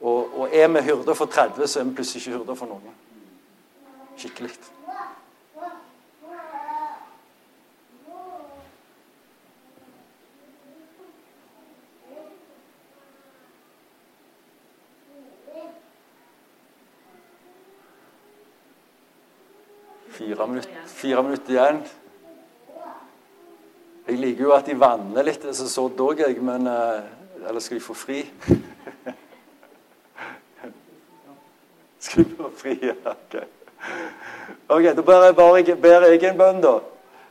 Og, 0.00 0.38
og 0.40 0.48
er 0.52 0.68
vi 0.68 0.80
hyrder 0.80 1.14
for 1.14 1.26
30, 1.26 1.66
så 1.66 1.80
er 1.80 1.84
vi 1.84 1.94
plutselig 1.94 2.26
ikke 2.26 2.38
hyrder 2.38 2.54
for 2.54 2.66
noen. 2.66 2.94
Skikkelig. 4.16 4.50
Fire 20.42 20.50
minutter, 20.50 20.70
fire 20.86 21.22
minutter 21.22 21.50
igjen. 21.52 21.76
Jeg 24.08 24.16
liker 24.18 24.42
jo 24.42 24.54
at 24.56 24.66
de 24.66 24.74
vanner 24.74 25.22
litt, 25.22 25.44
så 25.54 25.68
så 25.70 25.84
dog 25.94 26.18
jeg, 26.18 26.42
men 26.42 26.66
eh, 26.66 27.02
Eller 27.46 27.60
skal 27.62 27.78
de 27.78 27.82
få 27.84 27.94
fri? 27.94 28.24
skal 32.02 32.24
de 32.24 32.36
få 32.40 32.50
fri? 32.58 32.74
Ok. 33.14 33.38
Ok, 34.68 34.84
Da 34.96 35.02
ber 35.02 35.24
jeg 35.28 35.36
bare 35.36 35.76
ber 35.76 36.08
jeg 36.10 36.24
en 36.24 36.38
bønn, 36.38 36.60
da. 36.62 36.74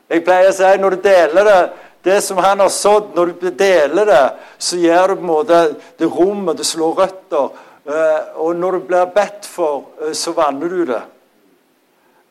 Jeg 0.08 0.24
pleier 0.24 0.48
å 0.48 0.56
si 0.56 0.72
når 0.80 0.96
du 0.96 1.00
deler 1.04 1.44
det 1.52 1.62
det 2.02 2.20
som 2.24 2.40
han 2.42 2.60
har 2.64 2.72
sådd, 2.72 3.12
når 3.14 3.36
du 3.40 3.50
deler 3.50 4.08
det, 4.08 4.26
så 4.58 4.76
gjør 4.80 5.12
du 5.12 5.14
på 5.20 5.20
en 5.20 5.34
måte 5.36 5.64
det 6.00 6.08
rommet, 6.08 6.56
det 6.58 6.66
slår 6.66 6.96
røtter. 7.04 7.60
Eh, 7.84 8.20
og 8.40 8.56
når 8.56 8.72
du 8.72 8.86
blir 8.88 9.12
bedt 9.14 9.46
for, 9.46 9.92
eh, 10.00 10.16
så 10.16 10.32
vanner 10.32 10.68
du 10.68 10.84
det. 10.88 11.02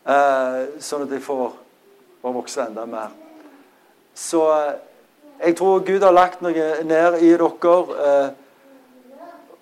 Eh, 0.01 0.79
sånn 0.81 1.05
at 1.05 1.11
de 1.11 1.19
får, 1.21 1.51
bare 2.23 2.33
vokse 2.33 2.63
enda 2.63 2.87
mer. 2.89 3.11
Så 4.17 4.41
eh, 4.55 4.79
jeg 5.45 5.57
tror 5.59 5.83
Gud 5.85 6.01
har 6.01 6.15
lagt 6.15 6.41
noe 6.41 6.69
ned 6.85 7.19
i 7.21 7.29
dere. 7.37 7.75
Eh, 8.07 8.29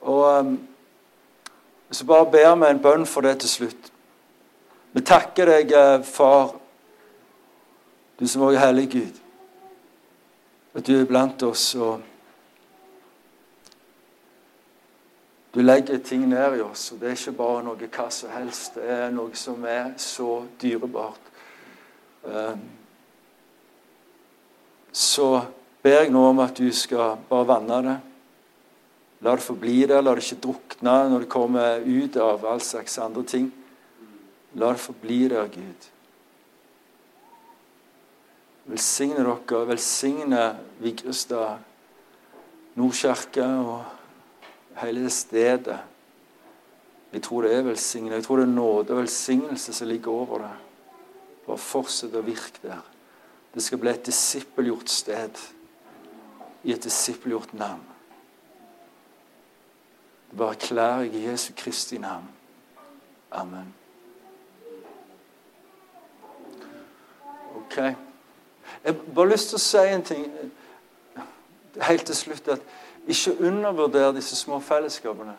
og 0.10 0.56
så 1.92 2.06
bare 2.08 2.30
ber 2.32 2.56
vi 2.56 2.70
en 2.70 2.84
bønn 2.84 3.06
for 3.10 3.28
det 3.28 3.40
til 3.44 3.52
slutt. 3.52 3.92
Vi 4.96 5.04
takker 5.06 5.52
deg, 5.52 5.74
Far, 6.08 6.54
du 8.20 8.28
som 8.28 8.48
også 8.48 8.56
er 8.56 8.64
hellig 8.64 8.88
Gud, 8.94 9.20
at 10.76 10.88
du 10.88 10.96
er 10.96 11.10
blant 11.10 11.44
oss. 11.44 11.76
og 11.76 12.09
Du 15.54 15.62
legger 15.62 15.98
ting 15.98 16.28
ned 16.30 16.60
i 16.60 16.62
oss, 16.62 16.92
og 16.94 17.00
det 17.02 17.10
er 17.10 17.16
ikke 17.18 17.38
bare 17.40 17.64
noe 17.66 17.88
hva 17.90 18.06
som 18.14 18.30
helst. 18.36 18.76
Det 18.78 18.86
er 18.86 19.14
noe 19.14 19.34
som 19.38 19.64
er 19.66 19.96
så 19.98 20.44
dyrebart. 20.62 21.32
Um, 22.22 22.62
så 24.94 25.30
ber 25.82 26.04
jeg 26.04 26.14
nå 26.14 26.22
om 26.30 26.44
at 26.44 26.58
du 26.60 26.70
skal 26.76 27.18
bare 27.30 27.50
vanne 27.50 27.82
det. 27.88 27.98
La 29.26 29.34
det 29.36 29.44
forbli 29.44 29.82
der, 29.90 30.04
la 30.06 30.14
det 30.16 30.24
ikke 30.24 30.44
drukne 30.46 30.96
når 31.12 31.26
det 31.26 31.34
kommer 31.34 31.82
ut 31.84 32.20
av 32.22 32.46
all 32.46 32.62
slags 32.64 33.00
andre 33.02 33.26
ting. 33.28 33.50
La 34.54 34.70
det 34.76 34.84
forbli 34.86 35.24
der, 35.34 35.50
Gud. 35.50 35.90
Velsigne 38.70 39.26
dere, 39.26 39.64
velsigne 39.66 40.44
Vigrestad, 40.80 41.66
Nordkirke 42.78 43.48
og 43.66 43.99
hele 44.82 45.04
det 45.04 45.12
stedet. 45.12 45.80
Jeg 47.14 47.22
tror 47.26 47.42
det 47.42 47.54
er 47.56 47.62
velsignet. 47.62 48.14
Jeg 48.14 48.24
tror 48.24 48.36
det 48.36 48.44
er 48.44 48.54
nåde 48.54 48.94
og 48.94 49.02
velsignelse 49.02 49.74
som 49.74 49.88
ligger 49.88 50.12
over 50.12 50.38
det. 50.38 50.56
Bare 51.48 51.58
fortsett 51.58 52.16
å 52.16 52.22
virke 52.22 52.62
der. 52.64 52.84
Det 53.54 53.64
skal 53.66 53.82
bli 53.82 53.90
et 53.90 54.06
disippelgjort 54.06 54.90
sted 54.90 55.42
i 56.64 56.74
et 56.74 56.84
disippelgjort 56.84 57.54
navn. 57.58 57.82
Det 60.30 60.38
bare 60.38 60.54
erklærer 60.54 61.02
jeg 61.08 61.16
i 61.16 61.26
Jesu 61.26 61.54
Kristi 61.58 61.98
navn. 61.98 62.28
Amen. 63.32 63.74
Ok. 67.56 67.78
Jeg 67.78 67.96
har 68.86 69.00
bare 69.16 69.30
lyst 69.30 69.50
til 69.50 69.58
å 69.58 69.64
si 69.64 69.82
en 69.90 70.06
ting 70.06 70.28
helt 71.82 72.06
til 72.06 72.16
slutt. 72.16 72.48
at 72.48 72.62
Ikke 73.10 73.34
undervurder 73.42 74.12
disse 74.14 74.36
små 74.36 74.60
fellesskapene. 74.60 75.34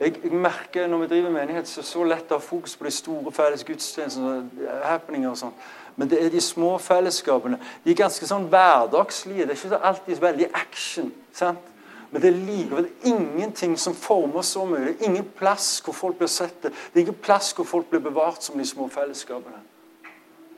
Jeg, 0.00 0.14
jeg, 0.24 0.32
merker 0.32 0.86
Når 0.86 0.98
vi 0.98 1.06
driver 1.06 1.30
menighet, 1.30 1.68
så 1.68 1.80
er 1.80 1.82
det 1.82 1.90
så 1.90 2.04
lett 2.04 2.30
å 2.32 2.38
ha 2.38 2.40
fokus 2.40 2.76
på 2.76 2.86
de 2.88 2.90
store 2.90 3.32
felles 3.32 3.64
gudstjenestene. 3.64 4.50
happeninger 4.84 5.30
og 5.30 5.36
sånt. 5.36 5.66
Men 5.96 6.10
det 6.10 6.24
er 6.24 6.30
de 6.32 6.40
små 6.40 6.78
fellesskapene. 6.78 7.58
De 7.84 7.90
er 7.92 7.98
ganske 7.98 8.26
sånn 8.26 8.46
hverdagslige. 8.48 9.44
Det 9.46 9.56
er 9.56 9.66
ikke 9.66 9.82
alltid 9.90 10.22
veldig 10.22 10.48
action. 10.54 11.12
sant? 11.32 11.66
Men 12.10 12.22
det 12.22 12.30
er 12.30 12.38
likevel 12.46 12.88
ingenting 13.04 13.76
som 13.78 13.94
former 13.94 14.42
så 14.42 14.64
mye. 14.64 14.80
Det 14.80 14.94
er 14.94 15.10
ingen 15.10 15.28
plass 15.36 15.82
hvor 15.84 15.94
folk 15.94 16.16
blir 16.18 16.30
sett. 16.32 16.62
Det 16.62 16.72
er 16.94 17.04
ingen 17.04 17.20
plass 17.22 17.52
hvor 17.54 17.68
folk 17.68 17.90
blir 17.90 18.00
bevart 18.00 18.42
som 18.42 18.58
de 18.58 18.66
små 18.66 18.88
fellesskapene. 18.88 19.60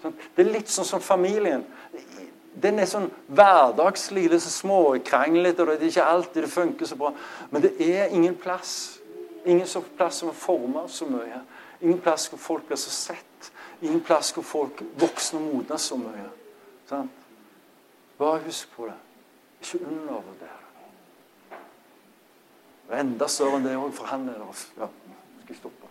Sånn? 0.03 0.15
Det 0.37 0.47
er 0.47 0.53
litt 0.53 0.71
sånn 0.73 0.89
som 0.89 1.03
familien. 1.03 1.67
Den 2.53 2.79
er 2.79 2.89
sånn 2.89 3.09
hverdagslig, 3.33 4.27
litt 4.29 4.45
så 4.45 4.51
småkranglete, 4.53 5.65
og 5.65 5.73
det 5.73 5.87
er 5.87 5.93
ikke 5.93 6.09
alltid 6.15 6.45
det 6.45 6.53
funker 6.53 6.89
så 6.89 6.99
bra. 7.01 7.13
Men 7.51 7.65
det 7.65 7.73
er 7.81 8.13
ingen 8.13 8.37
plass. 8.37 8.99
Ingen 9.49 9.67
plass 9.97 10.21
som 10.21 10.35
former 10.37 10.87
så 10.93 11.09
mye. 11.09 11.41
Ingen 11.81 12.01
plass 12.05 12.29
hvor 12.31 12.39
folk 12.39 12.69
blir 12.69 12.79
så 12.79 12.93
sett. 12.93 13.53
Ingen 13.83 14.03
plass 14.05 14.31
hvor 14.37 14.45
folk 14.47 14.83
voksne 15.01 15.41
og 15.41 15.49
modner 15.49 15.81
så 15.81 15.97
mye. 15.99 16.29
Sant? 16.91 17.23
Bare 18.21 18.43
husk 18.45 18.71
på 18.77 18.87
det. 18.87 18.99
Ikke 19.63 19.81
undervurder 19.87 20.37
det. 20.41 20.53
Det 22.87 22.99
er 22.99 23.01
enda 23.03 23.27
større 23.31 23.57
enn 23.59 23.67
det 23.67 23.73
òg, 23.79 23.91
for 23.97 24.11
han 24.13 24.29
er 24.29 24.37
der. 24.39 24.63
Ja, 24.77 24.89
skal 25.41 25.55
jeg 25.55 25.59
stoppe. 25.59 25.82